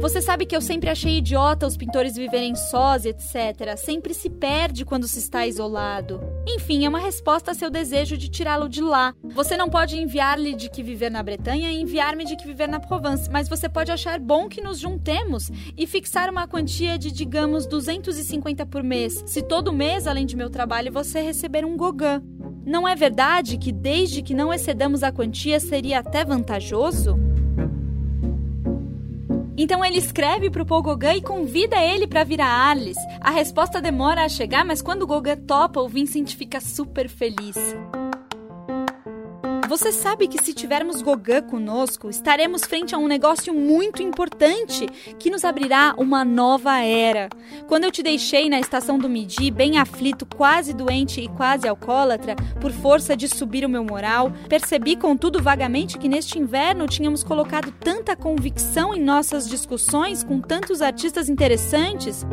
Você 0.00 0.20
sabe 0.20 0.44
que 0.44 0.54
eu 0.54 0.60
sempre 0.60 0.90
achei 0.90 1.18
idiota 1.18 1.66
os 1.66 1.76
pintores 1.76 2.16
viverem 2.16 2.54
sós, 2.54 3.06
etc. 3.06 3.76
Sempre 3.76 4.12
se 4.12 4.28
perde 4.28 4.84
quando 4.84 5.08
se 5.08 5.18
está 5.18 5.46
isolado. 5.46 6.20
Enfim, 6.46 6.84
é 6.84 6.88
uma 6.88 6.98
resposta 6.98 7.50
a 7.50 7.54
seu 7.54 7.70
desejo 7.70 8.16
de 8.16 8.28
tirá-lo 8.28 8.68
de 8.68 8.82
lá. 8.82 9.14
Você 9.24 9.56
não 9.56 9.68
pode 9.68 9.96
enviar-lhe 9.96 10.54
de 10.54 10.70
que 10.70 10.82
viver 10.82 11.10
na 11.10 11.22
Bretanha 11.22 11.72
e 11.72 11.80
enviar-me 11.80 12.24
de 12.24 12.36
que 12.36 12.46
viver 12.46 12.68
na 12.68 12.78
Provence, 12.78 13.28
mas 13.30 13.48
você 13.48 13.68
pode 13.68 13.90
achar 13.90 14.20
bom 14.20 14.48
que 14.48 14.60
nos 14.60 14.78
juntemos 14.78 15.50
e 15.76 15.86
fixar 15.86 16.30
uma 16.30 16.46
quantia 16.46 16.98
de, 16.98 17.10
digamos, 17.10 17.66
250 17.66 18.66
por 18.66 18.82
mês. 18.82 19.24
Se 19.26 19.42
todo 19.42 19.72
mês, 19.72 20.06
além 20.06 20.26
de 20.26 20.36
meu 20.36 20.50
trabalho, 20.50 20.92
você 20.92 21.20
receber 21.20 21.64
um 21.64 21.76
gogã. 21.76 22.22
Não 22.64 22.86
é 22.86 22.94
verdade 22.94 23.56
que, 23.56 23.72
desde 23.72 24.22
que 24.22 24.34
não 24.34 24.52
excedamos 24.52 25.02
a 25.02 25.10
quantia, 25.10 25.58
seria 25.58 26.00
até 26.00 26.24
vantajoso? 26.24 27.18
Então 29.56 29.84
ele 29.84 29.98
escreve 29.98 30.50
para 30.50 30.62
o 30.62 30.66
Paul 30.66 30.82
Gauguin 30.82 31.16
e 31.16 31.22
convida 31.22 31.76
ele 31.76 32.06
para 32.06 32.24
vir 32.24 32.40
a. 32.40 32.96
A 33.20 33.30
resposta 33.30 33.80
demora 33.80 34.24
a 34.24 34.28
chegar, 34.28 34.64
mas 34.64 34.82
quando 34.82 35.02
o 35.02 35.06
Gauguin 35.06 35.36
topa, 35.46 35.80
o 35.80 35.88
Vincent 35.88 36.34
fica 36.34 36.60
super 36.60 37.08
feliz. 37.08 37.56
Você 39.68 39.90
sabe 39.90 40.28
que 40.28 40.42
se 40.42 40.54
tivermos 40.54 41.02
Gogã 41.02 41.42
conosco, 41.42 42.08
estaremos 42.08 42.62
frente 42.62 42.94
a 42.94 42.98
um 42.98 43.08
negócio 43.08 43.52
muito 43.52 44.00
importante 44.00 44.86
que 45.18 45.28
nos 45.28 45.44
abrirá 45.44 45.92
uma 45.98 46.24
nova 46.24 46.80
era. 46.80 47.28
Quando 47.66 47.82
eu 47.82 47.90
te 47.90 48.00
deixei 48.00 48.48
na 48.48 48.60
estação 48.60 48.96
do 48.96 49.08
Midi, 49.08 49.50
bem 49.50 49.76
aflito, 49.76 50.24
quase 50.24 50.72
doente 50.72 51.20
e 51.20 51.28
quase 51.28 51.66
alcoólatra, 51.66 52.36
por 52.60 52.70
força 52.70 53.16
de 53.16 53.28
subir 53.28 53.64
o 53.64 53.68
meu 53.68 53.82
moral, 53.82 54.32
percebi, 54.48 54.94
contudo, 54.94 55.42
vagamente 55.42 55.98
que 55.98 56.08
neste 56.08 56.38
inverno 56.38 56.86
tínhamos 56.86 57.24
colocado 57.24 57.72
tanta 57.72 58.14
convicção 58.14 58.94
em 58.94 59.02
nossas 59.02 59.48
discussões 59.48 60.22
com 60.22 60.40
tantos 60.40 60.80
artistas 60.80 61.28
interessantes 61.28 62.24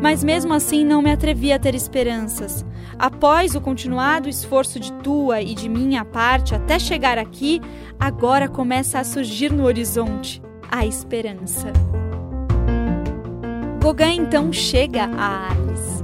mas 0.00 0.22
mesmo 0.22 0.52
assim 0.52 0.84
não 0.84 1.02
me 1.02 1.10
atrevi 1.10 1.52
a 1.52 1.58
ter 1.58 1.74
esperanças. 1.74 2.64
Após 2.98 3.54
o 3.54 3.60
continuado 3.60 4.28
esforço 4.28 4.78
de 4.78 4.92
tua 4.94 5.40
e 5.40 5.54
de 5.54 5.68
minha 5.68 6.04
parte 6.04 6.54
até 6.54 6.78
chegar 6.78 7.18
aqui, 7.18 7.60
agora 7.98 8.48
começa 8.48 8.98
a 8.98 9.04
surgir 9.04 9.52
no 9.52 9.64
horizonte 9.64 10.42
a 10.70 10.84
esperança. 10.84 11.72
Gauguin 13.80 14.20
então 14.20 14.52
chega 14.52 15.04
a 15.16 15.50
Alice. 15.50 16.02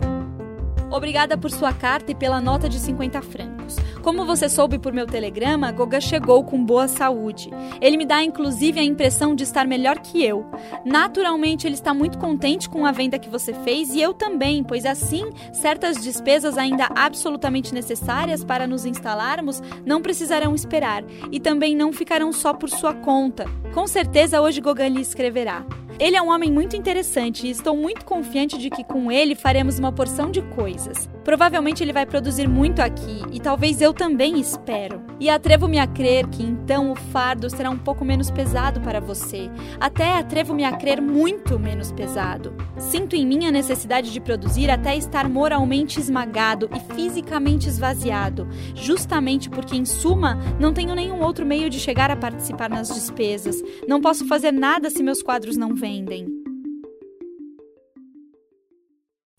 Obrigada 0.90 1.36
por 1.36 1.50
sua 1.50 1.72
carta 1.72 2.12
e 2.12 2.14
pela 2.14 2.40
nota 2.40 2.68
de 2.68 2.78
50 2.78 3.20
francos. 3.20 3.76
Como 4.04 4.26
você 4.26 4.50
soube 4.50 4.78
por 4.78 4.92
meu 4.92 5.06
telegrama, 5.06 5.72
Goga 5.72 5.98
chegou 5.98 6.44
com 6.44 6.62
boa 6.62 6.86
saúde. 6.86 7.48
Ele 7.80 7.96
me 7.96 8.04
dá 8.04 8.22
inclusive 8.22 8.78
a 8.78 8.84
impressão 8.84 9.34
de 9.34 9.44
estar 9.44 9.66
melhor 9.66 9.98
que 9.98 10.22
eu. 10.22 10.44
Naturalmente, 10.84 11.66
ele 11.66 11.74
está 11.74 11.94
muito 11.94 12.18
contente 12.18 12.68
com 12.68 12.84
a 12.84 12.92
venda 12.92 13.18
que 13.18 13.30
você 13.30 13.54
fez 13.54 13.94
e 13.94 14.02
eu 14.02 14.12
também, 14.12 14.62
pois 14.62 14.84
assim, 14.84 15.24
certas 15.54 16.04
despesas 16.04 16.58
ainda 16.58 16.86
absolutamente 16.94 17.72
necessárias 17.72 18.44
para 18.44 18.66
nos 18.66 18.84
instalarmos 18.84 19.62
não 19.86 20.02
precisarão 20.02 20.54
esperar 20.54 21.02
e 21.32 21.40
também 21.40 21.74
não 21.74 21.90
ficarão 21.90 22.30
só 22.30 22.52
por 22.52 22.68
sua 22.68 22.92
conta. 22.92 23.46
Com 23.72 23.86
certeza 23.86 24.42
hoje 24.42 24.60
Gogan 24.60 24.88
lhe 24.88 25.00
escreverá. 25.00 25.64
Ele 25.98 26.16
é 26.16 26.22
um 26.22 26.28
homem 26.28 26.50
muito 26.50 26.76
interessante 26.76 27.46
e 27.46 27.50
estou 27.50 27.76
muito 27.76 28.04
confiante 28.04 28.58
de 28.58 28.68
que 28.68 28.82
com 28.82 29.12
ele 29.12 29.34
faremos 29.34 29.78
uma 29.78 29.92
porção 29.92 30.30
de 30.30 30.42
coisas. 30.42 31.08
Provavelmente 31.22 31.82
ele 31.82 31.92
vai 31.92 32.04
produzir 32.04 32.48
muito 32.48 32.80
aqui 32.80 33.22
e 33.32 33.40
talvez 33.40 33.80
eu 33.80 33.94
também 33.94 34.38
espero. 34.38 35.02
E 35.20 35.30
atrevo-me 35.30 35.78
a 35.78 35.86
crer 35.86 36.26
que 36.26 36.42
então 36.42 36.90
o 36.90 36.96
fardo 36.96 37.48
será 37.48 37.70
um 37.70 37.78
pouco 37.78 38.04
menos 38.04 38.30
pesado 38.30 38.80
para 38.80 39.00
você. 39.00 39.48
Até 39.80 40.18
atrevo-me 40.18 40.64
a 40.64 40.72
crer 40.72 41.00
muito 41.00 41.58
menos 41.58 41.92
pesado. 41.92 42.54
Sinto 42.76 43.14
em 43.14 43.24
mim 43.24 43.46
a 43.46 43.52
necessidade 43.52 44.12
de 44.12 44.20
produzir 44.20 44.70
até 44.70 44.96
estar 44.96 45.28
moralmente 45.28 46.00
esmagado 46.00 46.68
e 46.74 46.94
fisicamente 46.94 47.68
esvaziado, 47.68 48.48
justamente 48.74 49.48
porque, 49.48 49.76
em 49.76 49.84
suma, 49.84 50.38
não 50.58 50.74
tenho 50.74 50.94
nenhum 50.94 51.22
outro 51.22 51.46
meio 51.46 51.70
de 51.70 51.78
chegar 51.78 52.10
a 52.10 52.16
participar 52.16 52.68
nas 52.68 52.88
despesas. 52.88 53.62
Não 53.86 54.00
posso 54.00 54.26
fazer 54.26 54.52
nada 54.52 54.90
se 54.90 55.02
meus 55.02 55.22
quadros 55.22 55.56
não 55.56 55.76
vendem. 55.84 56.24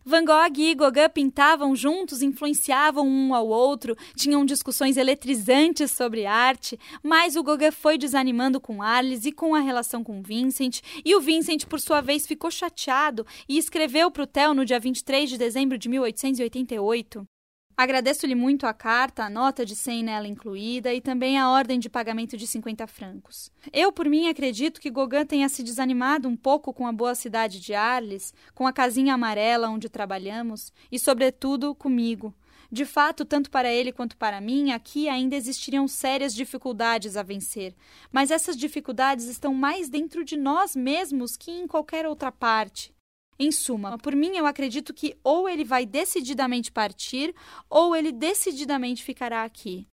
Van 0.06 0.24
Gogh 0.24 0.60
e 0.60 0.76
Gauguin 0.76 1.10
pintavam 1.12 1.76
juntos, 1.76 2.22
influenciavam 2.22 3.08
um 3.08 3.34
ao 3.34 3.48
outro, 3.48 3.96
tinham 4.16 4.46
discussões 4.46 4.96
eletrizantes 4.96 5.92
sobre 5.92 6.28
arte, 6.28 6.80
mas 7.02 7.36
o 7.36 7.42
Gauguin 7.42 7.72
foi 7.72 7.98
desanimando 7.98 8.62
com 8.62 8.84
Arles 8.84 9.26
e 9.26 9.32
com 9.32 9.56
a 9.56 9.60
relação 9.60 10.04
com 10.04 10.22
Vincent, 10.22 10.82
e 11.04 11.16
o 11.16 11.20
Vincent, 11.20 11.66
por 11.66 11.80
sua 11.80 12.00
vez, 12.00 12.28
ficou 12.28 12.52
chateado 12.52 13.26
e 13.50 13.58
escreveu 13.58 14.12
para 14.12 14.22
o 14.22 14.28
Theo 14.28 14.54
no 14.54 14.66
dia 14.66 14.80
23 14.80 15.28
de 15.28 15.40
dezembro 15.40 15.80
de 15.80 15.90
1888. 15.90 17.28
Agradeço-lhe 17.78 18.36
muito 18.36 18.66
a 18.66 18.74
carta, 18.74 19.26
a 19.26 19.30
nota 19.30 19.66
de 19.66 19.76
100 19.76 20.04
nela 20.04 20.28
incluída 20.28 20.94
e 20.94 21.02
também 21.02 21.38
a 21.38 21.50
ordem 21.50 21.78
de 21.78 21.90
pagamento 21.90 22.38
de 22.38 22.48
50 22.48 22.88
francos. 22.88 23.52
Eu, 23.74 23.92
por 23.92 24.08
mim, 24.08 24.30
acredito 24.30 24.80
que 24.80 24.90
Gauguin 24.90 25.26
tenha 25.26 25.50
se 25.50 25.62
desanimado 25.62 26.30
um 26.30 26.38
pouco 26.38 26.74
com 26.74 26.88
a 26.88 26.94
boa 26.94 27.14
cidade 27.16 27.60
de 27.60 27.74
Arles, 27.74 28.34
com 28.54 28.66
a 28.66 28.72
casinha 28.72 29.14
amarela 29.14 29.68
onde 29.68 29.90
trabalhamos 29.90 30.72
e, 30.90 30.98
sobretudo, 30.98 31.76
comigo. 31.76 32.34
De 32.72 32.86
fato, 32.86 33.26
tanto 33.26 33.52
para 33.52 33.72
ele 33.72 33.92
quanto 33.92 34.16
para 34.16 34.40
mim, 34.40 34.72
aqui 34.72 35.10
ainda 35.10 35.36
existiriam 35.36 35.86
sérias 35.86 36.34
dificuldades 36.34 37.18
a 37.18 37.24
vencer, 37.24 37.76
mas 38.10 38.32
essas 38.32 38.56
dificuldades 38.56 39.26
estão 39.26 39.54
mais 39.54 39.90
dentro 39.90 40.24
de 40.24 40.38
nós 40.38 40.78
mesmos 40.78 41.36
que 41.36 41.52
em 41.52 41.68
qualquer 41.68 42.08
outra 42.08 42.32
parte. 42.32 42.95
Em 43.38 43.52
suma, 43.52 43.98
por 43.98 44.16
mim, 44.16 44.38
eu 44.38 44.46
acredito 44.46 44.94
que 44.94 45.18
ou 45.24 45.50
ele 45.50 45.64
vai 45.64 45.86
decididamente 45.86 46.72
partir, 46.72 47.36
ou 47.70 47.96
ele 47.96 48.12
decididamente 48.12 49.04
ficará 49.04 49.44
aqui. 49.44 49.88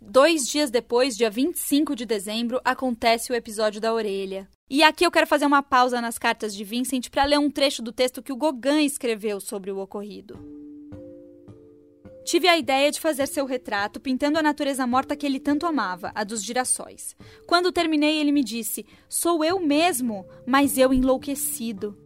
Dois 0.00 0.48
dias 0.48 0.70
depois, 0.70 1.16
dia 1.16 1.30
25 1.30 1.94
de 1.94 2.04
dezembro, 2.04 2.60
acontece 2.64 3.30
o 3.30 3.36
episódio 3.36 3.80
da 3.80 3.94
orelha. 3.94 4.48
E 4.68 4.82
aqui 4.82 5.04
eu 5.04 5.10
quero 5.10 5.26
fazer 5.26 5.46
uma 5.46 5.62
pausa 5.62 6.00
nas 6.00 6.18
cartas 6.18 6.54
de 6.54 6.64
Vincent 6.64 7.08
para 7.08 7.24
ler 7.24 7.38
um 7.38 7.50
trecho 7.50 7.82
do 7.82 7.92
texto 7.92 8.22
que 8.22 8.32
o 8.32 8.36
Gauguin 8.36 8.84
escreveu 8.84 9.38
sobre 9.38 9.70
o 9.70 9.78
ocorrido. 9.78 10.62
Tive 12.24 12.48
a 12.48 12.56
ideia 12.56 12.90
de 12.90 13.00
fazer 13.00 13.26
seu 13.26 13.44
retrato 13.46 14.00
pintando 14.00 14.38
a 14.38 14.42
natureza 14.42 14.86
morta 14.86 15.14
que 15.14 15.26
ele 15.26 15.38
tanto 15.38 15.66
amava, 15.66 16.10
a 16.14 16.24
dos 16.24 16.42
girassóis. 16.42 17.16
Quando 17.46 17.72
terminei, 17.72 18.18
ele 18.18 18.32
me 18.32 18.42
disse: 18.42 18.86
Sou 19.08 19.44
eu 19.44 19.60
mesmo, 19.60 20.26
mas 20.46 20.78
eu 20.78 20.92
enlouquecido. 20.92 21.96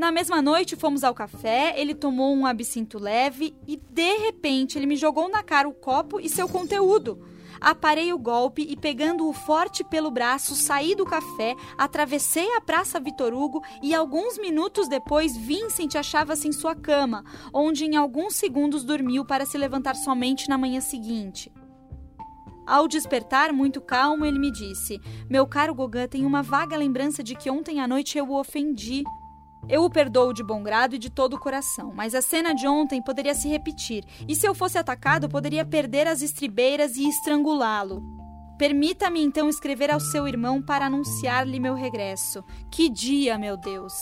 Na 0.00 0.10
mesma 0.10 0.40
noite 0.40 0.76
fomos 0.76 1.04
ao 1.04 1.12
café, 1.12 1.74
ele 1.76 1.94
tomou 1.94 2.34
um 2.34 2.46
absinto 2.46 2.98
leve 2.98 3.54
e, 3.68 3.76
de 3.76 4.16
repente, 4.16 4.78
ele 4.78 4.86
me 4.86 4.96
jogou 4.96 5.28
na 5.28 5.42
cara 5.42 5.68
o 5.68 5.74
copo 5.74 6.18
e 6.18 6.26
seu 6.26 6.48
conteúdo. 6.48 7.22
Aparei 7.60 8.10
o 8.10 8.18
golpe 8.18 8.66
e, 8.66 8.78
pegando-o 8.78 9.30
forte 9.34 9.84
pelo 9.84 10.10
braço, 10.10 10.54
saí 10.54 10.94
do 10.94 11.04
café, 11.04 11.54
atravessei 11.76 12.50
a 12.56 12.62
Praça 12.62 12.98
Vitor 12.98 13.34
Hugo 13.34 13.62
e, 13.82 13.94
alguns 13.94 14.38
minutos 14.38 14.88
depois, 14.88 15.36
Vincent 15.36 15.94
achava-se 15.94 16.48
em 16.48 16.52
sua 16.52 16.74
cama, 16.74 17.22
onde 17.52 17.84
em 17.84 17.94
alguns 17.94 18.36
segundos 18.36 18.82
dormiu 18.82 19.22
para 19.22 19.44
se 19.44 19.58
levantar 19.58 19.96
somente 19.96 20.48
na 20.48 20.56
manhã 20.56 20.80
seguinte. 20.80 21.52
Ao 22.66 22.88
despertar, 22.88 23.52
muito 23.52 23.82
calmo, 23.82 24.24
ele 24.24 24.38
me 24.38 24.50
disse: 24.50 24.98
Meu 25.28 25.46
caro 25.46 25.74
Gauguin, 25.74 26.08
tenho 26.08 26.26
uma 26.26 26.42
vaga 26.42 26.74
lembrança 26.74 27.22
de 27.22 27.34
que 27.34 27.50
ontem 27.50 27.80
à 27.80 27.86
noite 27.86 28.16
eu 28.16 28.30
o 28.30 28.40
ofendi. 28.40 29.04
Eu 29.68 29.84
o 29.84 29.90
perdoo 29.90 30.32
de 30.32 30.42
bom 30.42 30.62
grado 30.62 30.94
e 30.94 30.98
de 30.98 31.10
todo 31.10 31.34
o 31.34 31.38
coração, 31.38 31.92
mas 31.94 32.14
a 32.14 32.22
cena 32.22 32.54
de 32.54 32.66
ontem 32.66 33.02
poderia 33.02 33.34
se 33.34 33.48
repetir, 33.48 34.04
e 34.28 34.34
se 34.34 34.46
eu 34.46 34.54
fosse 34.54 34.78
atacado, 34.78 35.28
poderia 35.28 35.64
perder 35.64 36.06
as 36.06 36.22
estribeiras 36.22 36.96
e 36.96 37.08
estrangulá-lo. 37.08 38.02
Permita-me 38.58 39.22
então 39.22 39.48
escrever 39.48 39.90
ao 39.90 40.00
seu 40.00 40.28
irmão 40.28 40.60
para 40.60 40.86
anunciar-lhe 40.86 41.58
meu 41.58 41.74
regresso. 41.74 42.44
Que 42.70 42.90
dia, 42.90 43.38
meu 43.38 43.56
Deus! 43.56 43.92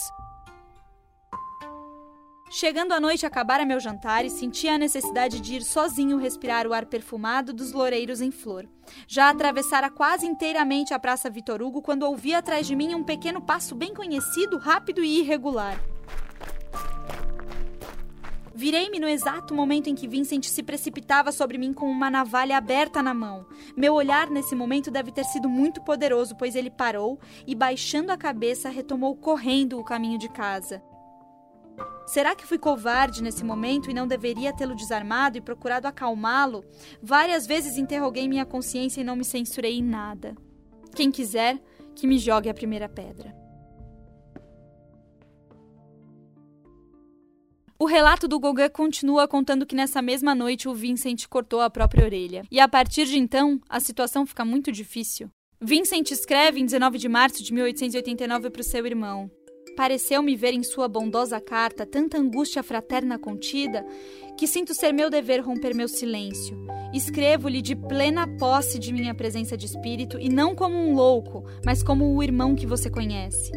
Chegando 2.50 2.93
à 2.93 3.00
noite, 3.00 3.26
acabara 3.26 3.67
meu 3.67 3.78
jantar 3.78 4.25
e 4.25 4.31
sentia 4.31 4.75
a 4.75 4.78
necessidade 4.78 5.38
de 5.38 5.57
ir 5.57 5.62
sozinho 5.62 6.17
respirar 6.17 6.67
o 6.67 6.73
ar 6.73 6.87
perfumado 6.87 7.52
dos 7.52 7.73
loureiros 7.73 8.23
em 8.23 8.31
flor. 8.31 8.67
Já 9.07 9.28
atravessara 9.28 9.90
quase 9.90 10.26
inteiramente 10.26 10.95
a 10.95 10.99
Praça 10.99 11.28
Vitor 11.28 11.61
Hugo 11.61 11.83
quando 11.83 12.05
ouvi 12.05 12.33
atrás 12.33 12.67
de 12.67 12.75
mim 12.75 12.95
um 12.95 13.05
pequeno 13.05 13.43
passo 13.43 13.75
bem 13.75 13.93
conhecido, 13.93 14.57
rápido 14.57 15.05
e 15.05 15.21
irregular. 15.21 15.78
Virei-me 18.55 18.99
no 18.99 19.07
exato 19.07 19.55
momento 19.55 19.88
em 19.88 19.95
que 19.95 20.09
Vincent 20.09 20.45
se 20.47 20.64
precipitava 20.64 21.31
sobre 21.31 21.59
mim 21.59 21.73
com 21.73 21.88
uma 21.88 22.11
navalha 22.11 22.57
aberta 22.57 23.00
na 23.02 23.14
mão. 23.14 23.47
Meu 23.76 23.95
olhar 23.95 24.28
nesse 24.31 24.57
momento 24.57 24.90
deve 24.90 25.12
ter 25.12 25.23
sido 25.25 25.49
muito 25.49 25.81
poderoso, 25.83 26.35
pois 26.35 26.57
ele 26.57 26.71
parou 26.71 27.21
e, 27.47 27.55
baixando 27.55 28.11
a 28.11 28.17
cabeça, 28.17 28.69
retomou 28.69 29.14
correndo 29.14 29.78
o 29.78 29.85
caminho 29.85 30.19
de 30.19 30.28
casa. 30.28 30.83
Será 32.09 32.35
que 32.35 32.47
fui 32.47 32.57
covarde 32.57 33.23
nesse 33.23 33.45
momento 33.45 33.91
e 33.91 33.95
não 33.95 34.07
deveria 34.07 34.50
tê-lo 34.50 34.75
desarmado 34.75 35.37
e 35.37 35.43
procurado 35.43 35.87
acalmá-lo? 35.87 36.65
Várias 37.03 37.47
vezes 37.47 37.77
interroguei 37.77 38.27
minha 38.27 38.47
consciência 38.47 39.03
e 39.03 39.05
não 39.05 39.15
me 39.15 39.27
censurei 39.27 39.77
em 39.77 39.83
nada. 39.83 40.35
Quem 40.97 41.11
quiser, 41.11 41.61
que 41.95 42.07
me 42.07 42.19
jogue 42.19 42.49
a 42.49 42.55
primeira 42.55 42.88
pedra. 42.88 43.37
O 47.79 47.85
relato 47.85 48.27
do 48.27 48.41
Gauguin 48.41 48.71
continua 48.71 49.29
contando 49.29 49.67
que 49.67 49.77
nessa 49.77 50.00
mesma 50.00 50.35
noite 50.35 50.67
o 50.67 50.75
Vincent 50.75 51.27
cortou 51.29 51.61
a 51.61 51.69
própria 51.69 52.07
orelha. 52.07 52.43
E 52.50 52.59
a 52.59 52.67
partir 52.67 53.05
de 53.05 53.19
então, 53.19 53.61
a 53.69 53.81
situação 53.81 54.25
fica 54.25 54.47
muito 54.47 54.73
difícil. 54.73 55.29
Vincent 55.61 56.11
escreve 56.11 56.59
em 56.59 56.65
19 56.65 56.97
de 56.97 57.09
março 57.09 57.45
de 57.45 57.53
1889 57.53 58.49
para 58.49 58.61
o 58.62 58.65
seu 58.65 58.87
irmão: 58.87 59.31
Pareceu-me 59.78 60.35
ver 60.35 60.54
em 60.54 60.64
sua 60.64 60.88
bondosa 60.88 61.40
carta 61.40 61.87
tanta 61.87 62.18
angústia 62.18 62.64
fraterna 62.64 63.16
contida 63.16 63.87
que 64.37 64.44
sinto 64.44 64.75
ser 64.75 64.90
meu 64.90 65.08
dever 65.08 65.40
romper 65.40 65.73
meu 65.73 65.87
silêncio. 65.87 66.58
Escrevo-lhe 66.92 67.62
de 67.62 67.76
plena 67.76 68.26
posse 68.26 68.76
de 68.76 68.92
minha 68.92 69.14
presença 69.14 69.56
de 69.56 69.66
espírito 69.66 70.18
e 70.18 70.28
não 70.28 70.52
como 70.52 70.76
um 70.76 70.97
louco, 70.97 71.44
mas 71.64 71.80
como 71.80 72.12
o 72.12 72.20
irmão 72.20 72.56
que 72.56 72.66
você 72.66 72.90
conhece. 72.90 73.52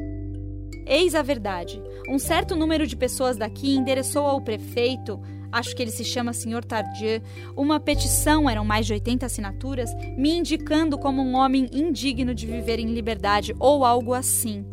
Eis 0.85 1.15
a 1.15 1.23
verdade. 1.23 1.81
Um 2.07 2.19
certo 2.19 2.55
número 2.55 2.85
de 2.85 2.95
pessoas 2.95 3.35
daqui 3.35 3.75
endereçou 3.75 4.27
ao 4.27 4.41
prefeito, 4.41 5.19
acho 5.51 5.75
que 5.75 5.81
ele 5.81 5.89
se 5.89 6.05
chama 6.05 6.33
Sr. 6.33 6.63
Tardieu, 6.63 7.19
uma 7.57 7.79
petição, 7.79 8.47
eram 8.47 8.63
mais 8.63 8.85
de 8.85 8.93
80 8.93 9.25
assinaturas, 9.25 9.89
me 10.15 10.37
indicando 10.37 10.99
como 10.99 11.19
um 11.19 11.33
homem 11.33 11.67
indigno 11.74 12.35
de 12.35 12.46
viver 12.46 12.77
em 12.77 12.93
liberdade 12.93 13.55
ou 13.59 13.83
algo 13.83 14.13
assim 14.13 14.63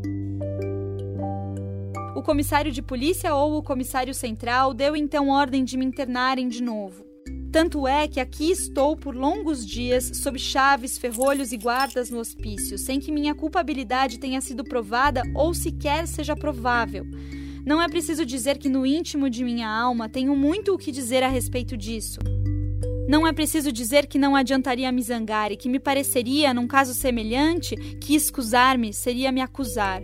o 2.18 2.22
comissário 2.22 2.72
de 2.72 2.83
polícia 2.83 3.33
ou 3.33 3.57
o 3.57 3.62
comissário 3.62 4.12
central 4.12 4.74
deu 4.74 4.96
então 4.96 5.28
ordem 5.28 5.62
de 5.62 5.76
me 5.76 5.85
internarem 5.85 6.48
de 6.48 6.61
novo. 6.61 7.07
Tanto 7.52 7.87
é 7.87 8.09
que 8.09 8.18
aqui 8.18 8.50
estou 8.50 8.96
por 8.96 9.14
longos 9.14 9.64
dias, 9.64 10.11
sob 10.14 10.37
chaves, 10.37 10.98
ferrolhos 10.98 11.52
e 11.52 11.57
guardas 11.57 12.11
no 12.11 12.18
hospício, 12.18 12.76
sem 12.76 12.98
que 12.98 13.12
minha 13.12 13.37
culpabilidade 13.37 14.18
tenha 14.18 14.40
sido 14.40 14.64
provada 14.64 15.22
ou 15.33 15.54
sequer 15.54 16.09
seja 16.09 16.35
provável. 16.35 17.07
Não 17.64 17.81
é 17.81 17.88
preciso 17.88 18.26
dizer 18.26 18.59
que 18.59 18.68
no 18.68 18.85
íntimo 18.85 19.31
de 19.31 19.44
minha 19.44 19.68
alma 19.68 20.09
tenho 20.09 20.35
muito 20.35 20.74
o 20.74 20.78
que 20.78 20.90
dizer 20.90 21.22
a 21.22 21.28
respeito 21.28 21.76
disso. 21.76 22.18
Não 23.09 23.28
é 23.28 23.33
preciso 23.33 23.70
dizer 23.70 24.09
que 24.09 24.18
não 24.18 24.35
adiantaria 24.35 24.90
me 24.90 25.02
zangar 25.02 25.52
e 25.52 25.57
que 25.57 25.68
me 25.68 25.78
pareceria, 25.78 26.52
num 26.52 26.66
caso 26.66 26.94
semelhante, 26.94 27.76
que 28.00 28.16
escusar-me 28.16 28.92
seria 28.92 29.31
me 29.31 29.40
acusar. 29.40 30.02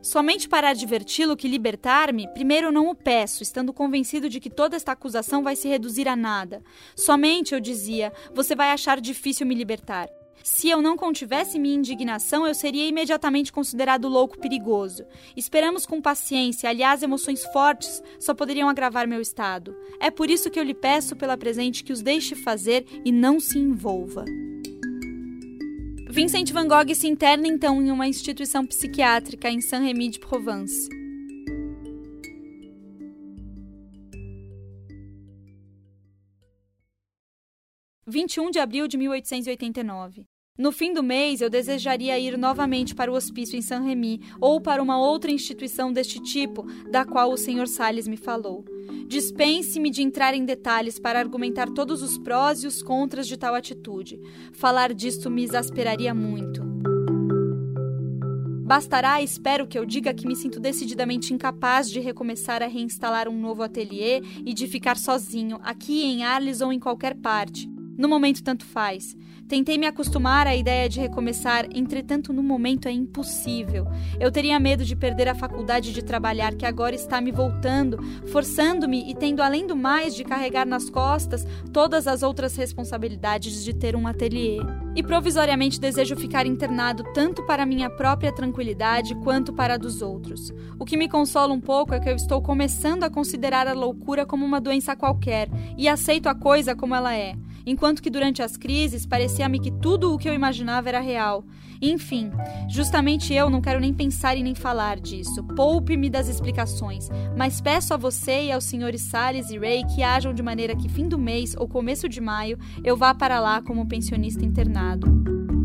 Somente 0.00 0.48
para 0.48 0.70
adverti-lo 0.70 1.36
que 1.36 1.48
libertar-me, 1.48 2.28
primeiro 2.32 2.70
não 2.70 2.88
o 2.88 2.94
peço, 2.94 3.42
estando 3.42 3.72
convencido 3.72 4.28
de 4.28 4.40
que 4.40 4.50
toda 4.50 4.76
esta 4.76 4.92
acusação 4.92 5.42
vai 5.42 5.56
se 5.56 5.68
reduzir 5.68 6.08
a 6.08 6.16
nada. 6.16 6.62
Somente, 6.94 7.52
eu 7.52 7.60
dizia, 7.60 8.12
você 8.34 8.54
vai 8.54 8.70
achar 8.70 9.00
difícil 9.00 9.46
me 9.46 9.54
libertar. 9.54 10.08
Se 10.42 10.68
eu 10.68 10.80
não 10.80 10.96
contivesse 10.96 11.58
minha 11.58 11.74
indignação, 11.74 12.46
eu 12.46 12.54
seria 12.54 12.86
imediatamente 12.86 13.52
considerado 13.52 14.08
louco 14.08 14.38
perigoso. 14.38 15.04
Esperamos 15.36 15.84
com 15.84 16.00
paciência, 16.00 16.70
aliás, 16.70 17.02
emoções 17.02 17.44
fortes 17.46 18.02
só 18.20 18.32
poderiam 18.32 18.68
agravar 18.68 19.06
meu 19.06 19.20
estado. 19.20 19.76
É 20.00 20.10
por 20.10 20.30
isso 20.30 20.50
que 20.50 20.58
eu 20.58 20.64
lhe 20.64 20.74
peço 20.74 21.16
pela 21.16 21.36
presente 21.36 21.82
que 21.82 21.92
os 21.92 22.02
deixe 22.02 22.34
fazer 22.34 22.86
e 23.04 23.10
não 23.10 23.40
se 23.40 23.58
envolva. 23.58 24.24
Vincent 26.18 26.52
van 26.52 26.66
Gogh 26.66 26.92
se 26.96 27.06
interna 27.06 27.46
então 27.46 27.80
em 27.80 27.92
uma 27.92 28.08
instituição 28.08 28.66
psiquiátrica 28.66 29.48
em 29.48 29.60
Saint-Rémy 29.60 30.10
de 30.10 30.18
Provence. 30.18 30.88
(21 38.04 38.50
de 38.50 38.58
abril 38.58 38.88
de 38.88 38.96
1889). 38.96 40.26
No 40.60 40.72
fim 40.72 40.92
do 40.92 41.04
mês, 41.04 41.40
eu 41.40 41.48
desejaria 41.48 42.18
ir 42.18 42.36
novamente 42.36 42.92
para 42.92 43.12
o 43.12 43.14
hospício 43.14 43.56
em 43.56 43.62
Saint-Rémy 43.62 44.20
ou 44.40 44.60
para 44.60 44.82
uma 44.82 44.98
outra 44.98 45.30
instituição 45.30 45.92
deste 45.92 46.18
tipo, 46.18 46.66
da 46.90 47.04
qual 47.04 47.30
o 47.30 47.36
Sr. 47.36 47.68
Salles 47.68 48.08
me 48.08 48.16
falou. 48.16 48.64
Dispense-me 49.06 49.88
de 49.88 50.02
entrar 50.02 50.34
em 50.34 50.44
detalhes 50.44 50.98
para 50.98 51.20
argumentar 51.20 51.70
todos 51.70 52.02
os 52.02 52.18
prós 52.18 52.64
e 52.64 52.66
os 52.66 52.82
contras 52.82 53.28
de 53.28 53.36
tal 53.36 53.54
atitude. 53.54 54.20
Falar 54.52 54.92
disto 54.92 55.30
me 55.30 55.44
exasperaria 55.44 56.12
muito. 56.12 56.60
Bastará, 58.64 59.22
espero 59.22 59.64
que 59.64 59.78
eu 59.78 59.86
diga 59.86 60.12
que 60.12 60.26
me 60.26 60.34
sinto 60.34 60.58
decididamente 60.58 61.32
incapaz 61.32 61.88
de 61.88 62.00
recomeçar 62.00 62.64
a 62.64 62.66
reinstalar 62.66 63.28
um 63.28 63.40
novo 63.40 63.62
ateliê 63.62 64.20
e 64.44 64.52
de 64.52 64.66
ficar 64.66 64.96
sozinho, 64.96 65.60
aqui 65.62 66.02
em 66.02 66.24
Arles 66.24 66.60
ou 66.60 66.72
em 66.72 66.80
qualquer 66.80 67.14
parte. 67.14 67.77
No 67.98 68.08
momento, 68.08 68.44
tanto 68.44 68.64
faz. 68.64 69.16
Tentei 69.48 69.76
me 69.76 69.84
acostumar 69.84 70.46
à 70.46 70.54
ideia 70.54 70.88
de 70.88 71.00
recomeçar, 71.00 71.66
entretanto, 71.74 72.32
no 72.32 72.44
momento 72.44 72.86
é 72.86 72.92
impossível. 72.92 73.88
Eu 74.20 74.30
teria 74.30 74.60
medo 74.60 74.84
de 74.84 74.94
perder 74.94 75.26
a 75.26 75.34
faculdade 75.34 75.92
de 75.92 76.00
trabalhar 76.00 76.54
que 76.54 76.64
agora 76.64 76.94
está 76.94 77.20
me 77.20 77.32
voltando, 77.32 77.98
forçando-me 78.28 79.10
e 79.10 79.16
tendo, 79.16 79.42
além 79.42 79.66
do 79.66 79.74
mais, 79.74 80.14
de 80.14 80.22
carregar 80.22 80.64
nas 80.64 80.88
costas 80.88 81.44
todas 81.72 82.06
as 82.06 82.22
outras 82.22 82.54
responsabilidades 82.54 83.64
de 83.64 83.74
ter 83.74 83.96
um 83.96 84.06
ateliê. 84.06 84.60
E 84.94 85.02
provisoriamente 85.02 85.80
desejo 85.80 86.14
ficar 86.14 86.46
internado 86.46 87.02
tanto 87.12 87.44
para 87.46 87.66
minha 87.66 87.90
própria 87.90 88.32
tranquilidade 88.32 89.16
quanto 89.24 89.52
para 89.52 89.74
a 89.74 89.78
dos 89.78 90.02
outros. 90.02 90.52
O 90.78 90.84
que 90.84 90.96
me 90.96 91.08
consola 91.08 91.52
um 91.52 91.60
pouco 91.60 91.94
é 91.94 91.98
que 91.98 92.08
eu 92.08 92.14
estou 92.14 92.40
começando 92.40 93.02
a 93.02 93.10
considerar 93.10 93.66
a 93.66 93.72
loucura 93.72 94.24
como 94.24 94.46
uma 94.46 94.60
doença 94.60 94.94
qualquer 94.94 95.48
e 95.76 95.88
aceito 95.88 96.28
a 96.28 96.34
coisa 96.34 96.76
como 96.76 96.94
ela 96.94 97.16
é 97.16 97.34
enquanto 97.70 98.02
que 98.02 98.10
durante 98.10 98.42
as 98.42 98.56
crises 98.56 99.06
parecia-me 99.06 99.60
que 99.60 99.70
tudo 99.70 100.12
o 100.12 100.18
que 100.18 100.28
eu 100.28 100.34
imaginava 100.34 100.88
era 100.88 101.00
real. 101.00 101.44
Enfim, 101.80 102.30
justamente 102.68 103.32
eu 103.32 103.48
não 103.48 103.60
quero 103.60 103.78
nem 103.78 103.94
pensar 103.94 104.36
e 104.36 104.42
nem 104.42 104.54
falar 104.54 104.98
disso. 104.98 105.44
Poupe-me 105.54 106.10
das 106.10 106.28
explicações, 106.28 107.08
mas 107.36 107.60
peço 107.60 107.94
a 107.94 107.96
você 107.96 108.44
e 108.44 108.52
aos 108.52 108.64
senhores 108.64 109.02
Salles 109.02 109.50
e 109.50 109.58
Ray 109.58 109.84
que 109.84 110.02
ajam 110.02 110.34
de 110.34 110.42
maneira 110.42 110.74
que 110.74 110.88
fim 110.88 111.08
do 111.08 111.18
mês 111.18 111.54
ou 111.56 111.68
começo 111.68 112.08
de 112.08 112.20
maio 112.20 112.58
eu 112.82 112.96
vá 112.96 113.14
para 113.14 113.38
lá 113.38 113.62
como 113.62 113.86
pensionista 113.86 114.44
internado. 114.44 115.57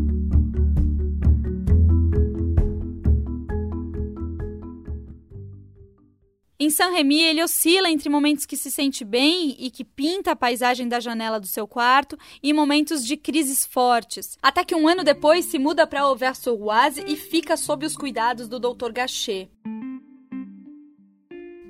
Em 6.58 6.70
Saint-Remy, 6.70 7.20
ele 7.20 7.42
oscila 7.42 7.90
entre 7.90 8.08
momentos 8.08 8.46
que 8.46 8.56
se 8.56 8.70
sente 8.70 9.04
bem 9.04 9.56
e 9.58 9.70
que 9.70 9.84
pinta 9.84 10.30
a 10.30 10.36
paisagem 10.36 10.86
da 10.86 11.00
janela 11.00 11.40
do 11.40 11.48
seu 11.48 11.66
quarto 11.66 12.16
e 12.40 12.52
momentos 12.52 13.04
de 13.04 13.16
crises 13.16 13.66
fortes, 13.66 14.38
até 14.40 14.64
que 14.64 14.74
um 14.74 14.86
ano 14.86 15.02
depois 15.02 15.46
se 15.46 15.58
muda 15.58 15.84
para 15.84 16.02
Auvers-sur-Oise 16.02 17.04
e 17.08 17.16
fica 17.16 17.56
sob 17.56 17.84
os 17.84 17.96
cuidados 17.96 18.46
do 18.46 18.60
Dr. 18.60 18.92
Gachet. 18.92 19.50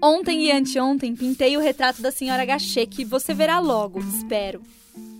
Ontem 0.02 0.44
e 0.44 0.52
anteontem 0.52 1.16
pintei 1.16 1.56
o 1.56 1.60
retrato 1.60 2.02
da 2.02 2.10
senhora 2.10 2.44
Gachet, 2.44 2.86
que 2.86 3.06
você 3.06 3.32
verá 3.32 3.60
logo, 3.60 4.00
espero. 4.00 4.60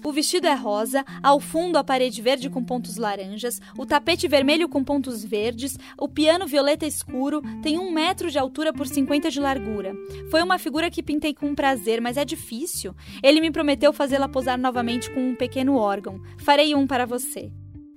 O 0.05 0.13
vestido 0.13 0.47
é 0.47 0.53
rosa, 0.53 1.03
ao 1.23 1.41
fundo 1.41 1.79
a 1.79 1.83
parede 1.83 2.21
verde 2.21 2.51
com 2.51 2.63
pontos 2.63 2.99
laranjas, 2.99 3.59
o 3.79 3.87
tapete 3.87 4.29
vermelho 4.29 4.69
com 4.69 4.85
pontos 4.85 5.25
verdes, 5.25 5.79
o 5.99 6.07
piano 6.07 6.47
violeta 6.47 6.85
escuro, 6.85 7.41
tem 7.63 7.79
um 7.79 7.91
metro 7.91 8.31
de 8.31 8.39
altura 8.39 8.71
por 8.71 8.87
50 8.87 9.31
de 9.31 9.41
largura. 9.41 9.95
Foi 10.31 10.43
uma 10.43 10.59
figura 10.59 10.91
que 10.91 11.03
pintei 11.03 11.33
com 11.33 11.55
prazer, 11.55 12.03
mas 12.03 12.19
é 12.19 12.25
difícil. 12.25 12.95
Ele 13.23 13.41
me 13.41 13.51
prometeu 13.51 13.95
fazê-la 13.95 14.29
posar 14.29 14.59
novamente 14.59 15.11
com 15.11 15.31
um 15.31 15.35
pequeno 15.35 15.77
órgão. 15.77 16.21
Farei 16.37 16.75
um 16.75 16.87
para 16.87 17.07
você. 17.07 17.51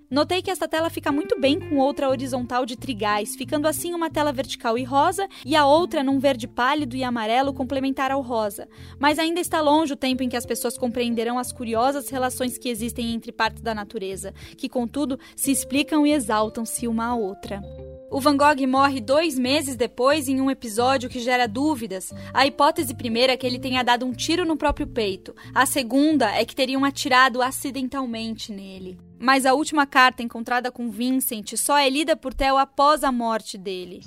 Notei 0.10 0.42
que 0.42 0.50
esta 0.50 0.70
tela 0.70 0.90
fica 0.90 1.12
muito 1.12 1.38
bem 1.38 1.60
com 1.60 1.78
outra 1.78 2.08
horizontal 2.10 2.66
de 2.66 2.78
trigais, 2.78 3.36
ficando 3.36 3.68
assim 3.68 3.94
uma 3.94 4.10
tela 4.10 4.32
vertical 4.32 4.78
e 4.78 4.84
rosa 4.86 5.28
e 5.46 5.54
a 5.54 5.66
outra 5.66 6.02
num 6.02 6.18
verde 6.18 6.48
pálido 6.48 6.96
e 6.96 7.04
amarelo 7.04 7.54
complementar 7.54 8.10
ao 8.10 8.22
rosa. 8.22 8.70
Mas 8.98 9.20
ainda 9.20 9.42
está 9.42 9.60
longe 9.60 9.92
o 9.92 9.98
tempo 9.98 10.24
em 10.24 10.30
que 10.30 10.38
as 10.38 10.46
pessoas 10.46 10.78
compreenderão 10.78 11.38
as 11.38 11.52
curiosas 11.52 12.08
relações 12.08 12.58
que 12.58 12.70
existem 12.70 13.14
entre 13.14 13.34
partes 13.34 13.62
da 13.62 13.76
natureza, 13.76 14.34
que 14.58 14.70
contudo 14.70 15.20
se 15.36 15.52
explicam 15.52 16.08
e 16.08 16.14
exaltam-se 16.14 16.88
uma 16.88 17.08
à 17.08 17.16
outra. 17.16 17.62
O 18.10 18.22
Van 18.22 18.38
Gogh 18.38 18.66
morre 18.66 19.02
dois 19.02 19.38
meses 19.38 19.76
depois 19.76 20.30
em 20.30 20.40
um 20.40 20.50
episódio 20.50 21.10
que 21.10 21.20
gera 21.20 21.46
dúvidas. 21.46 22.14
A 22.34 22.48
hipótese 22.48 22.96
primeira 22.96 23.34
é 23.34 23.38
que 23.38 23.46
ele 23.46 23.60
tenha 23.60 23.84
dado 23.84 24.06
um 24.06 24.14
tiro 24.14 24.46
no 24.46 24.56
próprio 24.56 24.88
peito. 24.88 25.36
A 25.54 25.66
segunda 25.66 26.32
é 26.32 26.46
que 26.46 26.56
teriam 26.56 26.86
atirado 26.86 27.42
acidentalmente 27.42 28.52
nele. 28.54 28.98
Mas 29.20 29.46
a 29.46 29.54
última 29.54 29.86
carta 29.86 30.24
encontrada 30.24 30.72
com 30.72 30.90
Vincent 30.90 31.56
só 31.58 31.78
é 31.78 31.90
lida 31.90 32.16
por 32.16 32.34
Theo 32.34 32.58
após 32.58 33.04
a 33.04 33.12
morte 33.12 33.58
dele. 33.58 34.02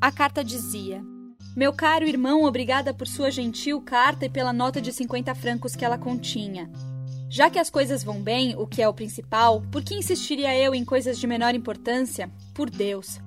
A 0.00 0.12
carta 0.12 0.44
dizia: 0.44 1.02
Meu 1.56 1.72
caro 1.72 2.06
irmão, 2.06 2.44
obrigada 2.44 2.94
por 2.94 3.08
sua 3.08 3.30
gentil 3.30 3.80
carta 3.80 4.26
e 4.26 4.30
pela 4.30 4.52
nota 4.52 4.80
de 4.80 4.92
50 4.92 5.34
francos 5.34 5.74
que 5.74 5.84
ela 5.84 5.98
continha. 5.98 6.70
Já 7.30 7.50
que 7.50 7.58
as 7.58 7.68
coisas 7.68 8.02
vão 8.02 8.22
bem, 8.22 8.56
o 8.56 8.66
que 8.66 8.80
é 8.80 8.88
o 8.88 8.94
principal, 8.94 9.62
por 9.70 9.82
que 9.82 9.94
insistiria 9.94 10.56
eu 10.56 10.74
em 10.74 10.84
coisas 10.84 11.18
de 11.18 11.26
menor 11.26 11.54
importância? 11.54 12.30
Por 12.54 12.70
Deus. 12.70 13.20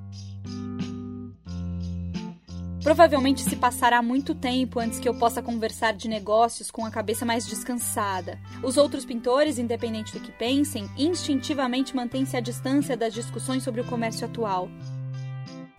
Provavelmente 2.82 3.44
se 3.44 3.56
passará 3.56 4.02
muito 4.02 4.34
tempo 4.34 4.80
antes 4.80 5.00
que 5.00 5.08
eu 5.08 5.14
possa 5.14 5.40
conversar 5.40 5.94
de 5.94 6.08
negócios 6.08 6.72
com 6.72 6.84
a 6.84 6.90
cabeça 6.90 7.24
mais 7.24 7.46
descansada. 7.46 8.40
Os 8.64 8.76
outros 8.76 9.06
pintores, 9.06 9.60
independente 9.60 10.12
do 10.14 10.20
que 10.20 10.32
pensem, 10.32 10.90
instintivamente 10.98 11.96
mantêm-se 11.96 12.36
à 12.36 12.40
distância 12.40 12.98
das 12.98 13.14
discussões 13.14 13.62
sobre 13.62 13.82
o 13.82 13.86
comércio 13.86 14.26
atual. 14.26 14.68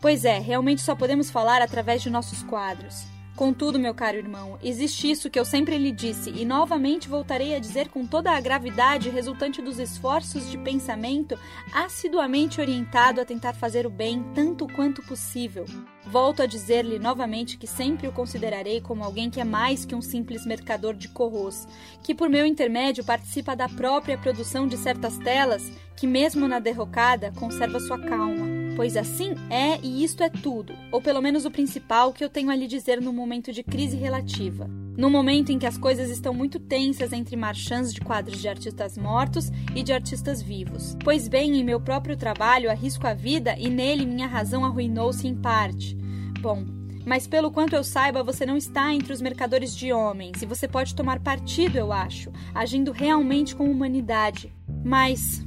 Pois 0.01 0.25
é, 0.25 0.39
realmente 0.39 0.81
só 0.81 0.95
podemos 0.95 1.29
falar 1.29 1.61
através 1.61 2.03
de 2.03 2.09
nossos 2.09 2.45
quadros. 2.45 3.12
Contudo, 3.35 3.79
meu 3.79 3.95
caro 3.95 4.19
irmão, 4.19 4.59
existe 4.63 5.11
isso 5.11 5.31
que 5.31 5.41
eu 5.41 5.45
sempre 5.45 5.79
lhe 5.79 5.91
disse 5.91 6.31
e 6.31 6.45
novamente 6.45 7.09
voltarei 7.09 7.55
a 7.55 7.59
dizer 7.59 7.89
com 7.89 8.07
toda 8.07 8.31
a 8.31 8.41
gravidade 8.41 9.09
resultante 9.09 9.63
dos 9.63 9.79
esforços 9.79 10.51
de 10.51 10.59
pensamento 10.59 11.39
assiduamente 11.73 12.61
orientado 12.61 13.23
a 13.23 13.25
tentar 13.25 13.55
fazer 13.55 13.87
o 13.87 13.91
bem 13.91 14.23
tanto 14.35 14.67
quanto 14.69 15.03
possível. 15.03 15.65
Volto 16.05 16.43
a 16.43 16.47
dizer-lhe 16.47 16.99
novamente 16.99 17.57
que 17.57 17.67
sempre 17.67 18.07
o 18.07 18.13
considerarei 18.13 18.83
como 18.83 19.03
alguém 19.03 19.31
que 19.31 19.41
é 19.41 19.45
mais 19.45 19.87
que 19.87 19.95
um 19.95 20.03
simples 20.03 20.45
mercador 20.45 20.95
de 20.95 21.09
corros, 21.09 21.67
que 22.03 22.15
por 22.15 22.29
meu 22.29 22.45
intermédio 22.45 23.03
participa 23.03 23.57
da 23.57 23.69
própria 23.69 24.19
produção 24.19 24.67
de 24.67 24.77
certas 24.77 25.17
telas, 25.17 25.73
que 25.97 26.07
mesmo 26.07 26.47
na 26.47 26.59
derrocada 26.59 27.33
conserva 27.33 27.81
sua 27.81 27.99
calma 27.99 28.63
pois 28.77 28.97
assim 28.97 29.35
é 29.51 29.79
e 29.83 30.03
isto 30.03 30.23
é 30.23 30.29
tudo, 30.29 30.75
ou 30.91 31.01
pelo 31.01 31.21
menos 31.21 31.45
o 31.45 31.51
principal 31.51 32.13
que 32.13 32.25
eu 32.25 32.29
tenho 32.29 32.51
a 32.51 32.57
lhe 32.57 32.67
dizer 32.67 33.01
no 33.01 33.13
momento 33.23 33.53
de 33.53 33.63
crise 33.63 33.97
relativa. 33.97 34.69
No 34.97 35.09
momento 35.09 35.53
em 35.53 35.59
que 35.59 35.65
as 35.65 35.79
coisas 35.79 36.11
estão 36.11 36.35
muito 36.35 36.59
tensas 36.59 37.13
entre 37.13 37.37
marchands 37.37 37.95
de 37.95 38.01
quadros 38.01 38.41
de 38.41 38.49
artistas 38.49 38.99
mortos 38.99 39.49
e 39.77 39.83
de 39.85 39.93
artistas 39.93 40.43
vivos. 40.43 40.97
Pois 41.05 41.29
bem, 41.29 41.57
em 41.57 41.63
meu 41.63 41.81
próprio 41.81 42.17
trabalho 42.17 42.69
arrisco 42.69 43.07
a 43.07 43.15
vida 43.15 43.55
e 43.57 43.71
nele 43.71 44.05
minha 44.05 44.27
razão 44.27 44.65
arruinou-se 44.65 45.27
em 45.27 45.37
parte. 45.37 45.97
Bom, 46.41 46.65
mas 47.07 47.29
pelo 47.29 47.53
quanto 47.53 47.77
eu 47.77 47.85
saiba, 47.85 48.25
você 48.25 48.45
não 48.45 48.57
está 48.57 48.93
entre 48.93 49.13
os 49.13 49.23
mercadores 49.23 49.73
de 49.73 49.93
homens 49.93 50.43
e 50.43 50.47
você 50.47 50.67
pode 50.67 50.93
tomar 50.93 51.21
partido, 51.21 51.79
eu 51.79 51.93
acho, 51.93 52.33
agindo 52.53 52.91
realmente 52.91 53.55
com 53.55 53.71
humanidade. 53.71 54.53
Mas 54.85 55.47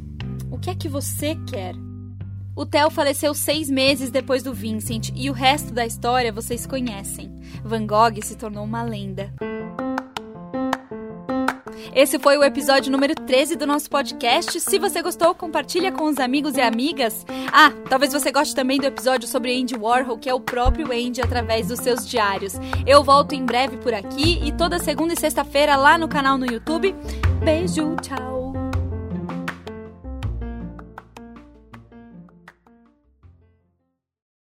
o 0.49 0.57
que 0.57 0.69
é 0.69 0.75
que 0.75 0.87
você 0.87 1.35
quer? 1.45 1.75
O 2.55 2.65
Theo 2.65 2.89
faleceu 2.89 3.33
seis 3.33 3.69
meses 3.69 4.09
depois 4.09 4.41
do 4.41 4.53
Vincent 4.53 5.11
e 5.13 5.29
o 5.29 5.33
resto 5.33 5.73
da 5.73 5.85
história 5.85 6.31
vocês 6.31 6.65
conhecem. 6.65 7.34
Van 7.63 7.85
Gogh 7.85 8.21
se 8.21 8.35
tornou 8.35 8.63
uma 8.63 8.83
lenda. 8.83 9.31
Esse 11.93 12.19
foi 12.19 12.37
o 12.37 12.43
episódio 12.43 12.91
número 12.91 13.15
13 13.15 13.55
do 13.55 13.65
nosso 13.65 13.89
podcast. 13.89 14.59
Se 14.59 14.77
você 14.77 15.01
gostou, 15.01 15.33
compartilha 15.33 15.91
com 15.91 16.05
os 16.05 16.19
amigos 16.19 16.55
e 16.57 16.61
amigas. 16.61 17.25
Ah, 17.53 17.71
talvez 17.89 18.11
você 18.11 18.31
goste 18.31 18.53
também 18.53 18.79
do 18.79 18.85
episódio 18.85 19.27
sobre 19.27 19.57
Andy 19.57 19.75
Warhol, 19.77 20.17
que 20.17 20.29
é 20.29 20.33
o 20.33 20.39
próprio 20.41 20.87
Andy 20.91 21.21
através 21.21 21.67
dos 21.67 21.79
seus 21.79 22.05
diários. 22.05 22.55
Eu 22.85 23.03
volto 23.03 23.33
em 23.33 23.45
breve 23.45 23.77
por 23.77 23.93
aqui 23.93 24.39
e 24.43 24.51
toda 24.51 24.77
segunda 24.77 25.13
e 25.13 25.19
sexta-feira 25.19 25.75
lá 25.75 25.97
no 25.97 26.09
canal 26.09 26.37
no 26.37 26.45
YouTube. 26.45 26.93
Beijo, 27.41 27.95
tchau. 28.01 28.34